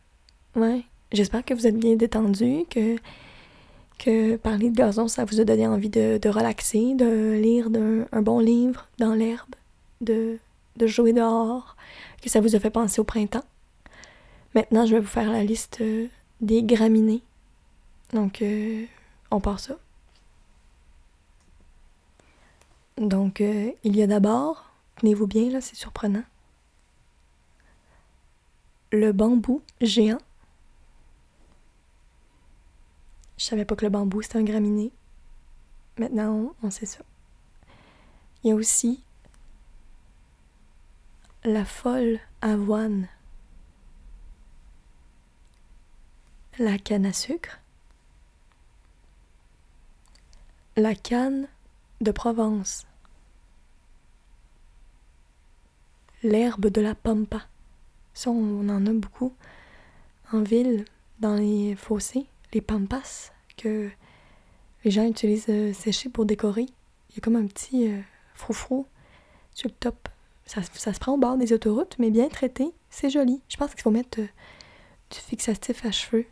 Ouais. 0.56 0.84
J'espère 1.12 1.44
que 1.44 1.54
vous 1.54 1.66
êtes 1.66 1.78
bien 1.78 1.96
détendu, 1.96 2.66
que, 2.70 2.98
que 3.98 4.36
parler 4.36 4.70
de 4.70 4.76
gazon, 4.76 5.08
ça 5.08 5.26
vous 5.26 5.40
a 5.40 5.44
donné 5.44 5.66
envie 5.66 5.90
de, 5.90 6.30
relaxer, 6.30 6.94
de 6.94 7.34
lire 7.34 7.70
un, 8.12 8.22
bon 8.22 8.40
livre 8.40 8.88
dans 9.00 9.16
l'herbe, 9.16 9.56
de, 10.02 10.38
de 10.76 10.88
jouer 10.88 11.14
dehors, 11.14 11.76
que 12.22 12.30
ça 12.30 12.42
vous 12.42 12.56
a 12.56 12.60
fait 12.60 12.70
penser 12.70 13.02
au 13.02 13.04
printemps. 13.04 13.44
Maintenant, 14.60 14.86
je 14.86 14.96
vais 14.96 15.00
vous 15.00 15.08
faire 15.08 15.32
la 15.32 15.42
liste 15.42 15.80
euh, 15.80 16.10
des 16.42 16.64
graminées. 16.64 17.24
Donc, 18.12 18.42
euh, 18.42 18.86
on 19.32 19.40
part 19.40 19.62
ça. 19.62 19.78
Donc, 22.98 23.40
euh, 23.40 23.72
il 23.86 23.96
y 23.96 24.04
a 24.04 24.08
d'abord, 24.08 24.70
tenez-vous 24.98 25.28
bien, 25.28 25.50
là, 25.50 25.62
c'est 25.62 25.78
surprenant, 25.78 26.26
le 28.92 29.14
bambou 29.14 29.62
géant. 29.80 30.20
Je 33.38 33.46
savais 33.46 33.64
pas 33.64 33.78
que 33.78 33.86
le 33.86 33.92
bambou 33.92 34.22
c'était 34.22 34.40
un 34.40 34.44
graminé. 34.44 34.92
Maintenant, 35.98 36.54
on, 36.62 36.70
sait 36.70 36.86
ça. 36.86 37.00
Il 38.44 38.50
y 38.50 38.52
a 38.52 38.56
aussi 38.56 39.02
la 41.46 41.64
folle 41.64 42.20
avoine. 42.42 43.08
La 46.60 46.78
canne 46.78 47.06
à 47.06 47.14
sucre. 47.14 47.62
La 50.76 50.94
canne 50.94 51.48
de 52.02 52.12
Provence. 52.12 52.86
L'herbe 56.22 56.68
de 56.68 56.82
la 56.82 56.96
pampa. 56.96 57.44
Ça, 58.14 58.30
on 58.30 58.68
en 58.68 58.86
a 58.86 58.92
beaucoup 58.92 59.34
en 60.34 60.42
ville, 60.42 60.84
dans 61.22 61.36
les 61.36 61.78
fossés 61.78 62.26
les 62.52 62.60
pampas 62.60 63.32
que 63.56 63.90
les 64.84 64.92
gens 64.92 65.08
utilisent 65.08 65.46
euh, 65.48 65.72
pour 66.12 66.26
décorer. 66.26 66.66
Il 67.10 67.16
y 67.16 67.18
a 67.20 67.22
comme 67.22 67.38
un 67.38 67.48
petit 67.48 67.88
euh, 67.88 68.02
froufrou 68.36 68.86
sur 69.54 69.70
le 69.70 69.76
top. 69.76 70.10
Ça, 70.46 70.62
se 70.62 71.00
prend 71.00 71.14
au 71.14 71.18
bord 71.18 71.38
des 71.38 71.54
autoroutes, 71.54 71.96
mais 72.00 72.12
bien 72.12 72.28
traité. 72.28 72.74
C'est 72.90 73.10
joli. 73.10 73.42
Je 73.48 73.56
pense 73.56 73.72
qu'il 73.72 73.82
faut 73.82 73.92
mettre 73.92 74.20
euh, 74.20 74.28
du 75.10 75.20
fixatif 75.20 75.86
à 75.86 75.92
cheveux 75.94 76.26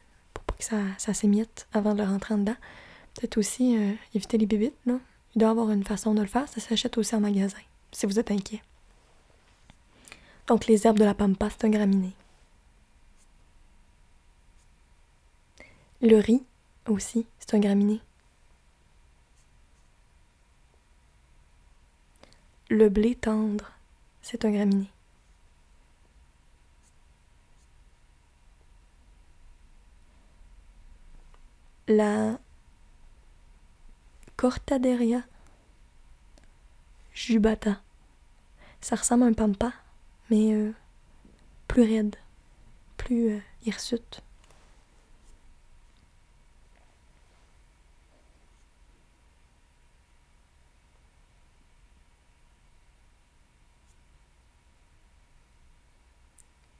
que 0.57 0.63
ça, 0.63 0.77
ça 0.97 1.13
s'émiette 1.13 1.67
avant 1.73 1.93
de 1.93 2.01
le 2.01 2.07
rentrer 2.07 2.33
en 2.33 2.39
dedans. 2.39 2.55
Peut-être 3.15 3.37
aussi 3.37 3.77
éviter 4.13 4.37
les 4.37 4.45
bébites. 4.45 4.75
Il 4.85 4.99
doit 5.35 5.49
y 5.49 5.51
avoir 5.51 5.71
une 5.71 5.83
façon 5.83 6.13
de 6.13 6.21
le 6.21 6.27
faire. 6.27 6.47
Ça 6.49 6.61
s'achète 6.61 6.97
aussi 6.97 7.15
en 7.15 7.19
magasin, 7.19 7.57
si 7.91 8.05
vous 8.05 8.19
êtes 8.19 8.31
inquiet. 8.31 8.61
Donc 10.47 10.67
les 10.67 10.85
herbes 10.87 10.99
de 10.99 11.03
la 11.03 11.13
pampa, 11.13 11.49
c'est 11.49 11.65
un 11.65 11.69
graminé. 11.69 12.13
Le 16.01 16.17
riz 16.17 16.43
aussi, 16.87 17.25
c'est 17.39 17.55
un 17.55 17.59
graminé. 17.59 17.99
Le 22.69 22.89
blé 22.89 23.15
tendre, 23.15 23.71
c'est 24.21 24.45
un 24.45 24.51
graminé. 24.51 24.91
La 31.87 32.37
Cortaderia 34.35 35.23
jubata. 37.13 37.81
Ça 38.81 38.95
ressemble 38.95 39.23
à 39.23 39.27
un 39.27 39.33
pampa, 39.33 39.73
mais 40.29 40.53
euh, 40.53 40.73
plus 41.67 41.83
raide, 41.83 42.15
plus 42.97 43.35
euh, 43.35 43.39
hirsute. 43.65 44.21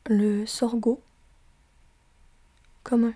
le 0.10 0.46
sorgho 0.46 1.02
commun, 2.84 3.14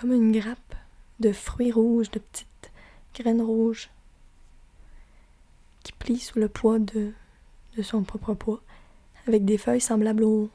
comme 0.00 0.12
une 0.12 0.32
grappe 0.32 0.74
de 1.18 1.32
fruits 1.32 1.72
rouges, 1.72 2.10
de 2.10 2.18
petites 2.18 2.72
graines 3.14 3.42
rouges, 3.42 3.90
qui 5.82 5.92
plie 5.92 6.18
sous 6.18 6.38
le 6.38 6.48
poids 6.48 6.78
de, 6.78 7.12
de 7.76 7.82
son 7.82 8.02
propre 8.02 8.34
poids, 8.34 8.62
avec 9.26 9.44
des 9.44 9.58
feuilles 9.58 9.80
semblables 9.80 10.24
au, 10.24 10.48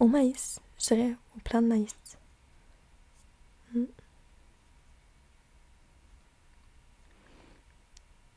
au 0.00 0.06
maïs, 0.06 0.60
je 0.78 0.94
dirais, 0.94 1.16
au 1.36 1.40
plant 1.40 1.62
de 1.62 1.66
maïs. 1.66 1.96
Hmm. 3.74 3.84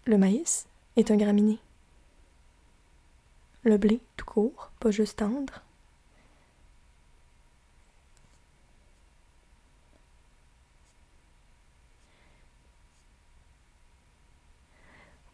Le 0.05 0.17
maïs 0.17 0.67
est 0.95 1.11
un 1.11 1.17
graminé 1.17 1.59
le 3.63 3.77
blé 3.77 3.99
tout 4.17 4.25
court, 4.25 4.71
pas 4.79 4.91
juste 4.91 5.19
tendre. 5.19 5.61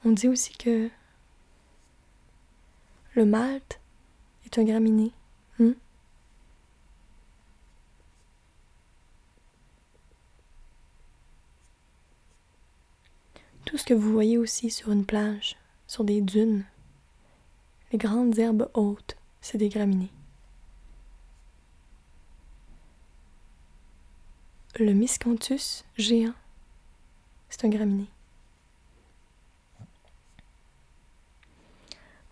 On 0.07 0.11
dit 0.11 0.27
aussi 0.27 0.55
que 0.55 0.91
le 3.15 3.25
malt 3.25 3.81
est 4.45 4.59
un 4.59 4.63
graminé. 4.63 5.11
Hmm? 5.57 5.71
Tout 13.65 13.79
ce 13.79 13.85
que 13.85 13.95
vous 13.95 14.11
voyez 14.11 14.37
aussi 14.37 14.69
sur 14.69 14.91
une 14.91 15.07
plage, 15.07 15.57
sur 15.87 16.03
des 16.03 16.21
dunes, 16.21 16.65
les 17.91 17.97
grandes 17.97 18.37
herbes 18.37 18.69
hautes, 18.75 19.17
c'est 19.41 19.57
des 19.57 19.69
graminées. 19.69 20.11
Le 24.77 24.93
miscanthus 24.93 25.83
géant, 25.97 26.35
c'est 27.49 27.65
un 27.65 27.69
graminé. 27.69 28.07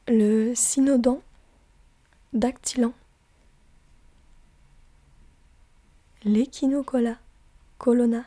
Le 0.08 0.54
cynodon 0.54 1.22
dactylon. 2.34 2.94
L'échinocola 6.26 7.18
colonna. 7.78 8.26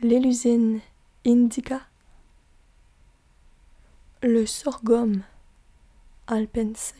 L'élusine 0.00 0.80
indica 1.24 1.82
le 4.22 4.44
sorghum 4.44 5.22
alpense, 6.26 6.94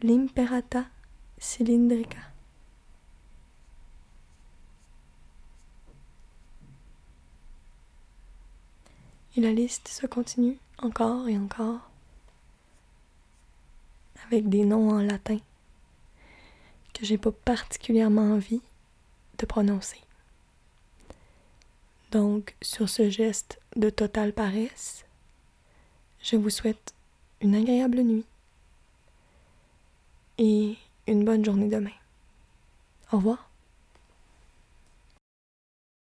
l'imperata 0.00 0.90
cylindrica. 1.40 2.31
Et 9.36 9.40
la 9.40 9.52
liste 9.52 9.88
se 9.88 10.06
continue 10.06 10.58
encore 10.78 11.28
et 11.28 11.38
encore 11.38 11.90
avec 14.26 14.48
des 14.48 14.64
noms 14.64 14.90
en 14.90 15.02
latin 15.02 15.38
que 16.94 17.04
j'ai 17.04 17.18
pas 17.18 17.32
particulièrement 17.32 18.34
envie 18.34 18.60
de 19.38 19.46
prononcer. 19.46 19.98
Donc, 22.10 22.54
sur 22.60 22.88
ce 22.88 23.08
geste 23.08 23.58
de 23.76 23.88
totale 23.88 24.32
paresse, 24.32 25.04
je 26.20 26.36
vous 26.36 26.50
souhaite 26.50 26.94
une 27.40 27.54
agréable 27.54 28.02
nuit 28.02 28.26
et 30.38 30.76
une 31.06 31.24
bonne 31.24 31.44
journée 31.44 31.68
demain. 31.68 31.90
Au 33.12 33.16
revoir. 33.16 33.51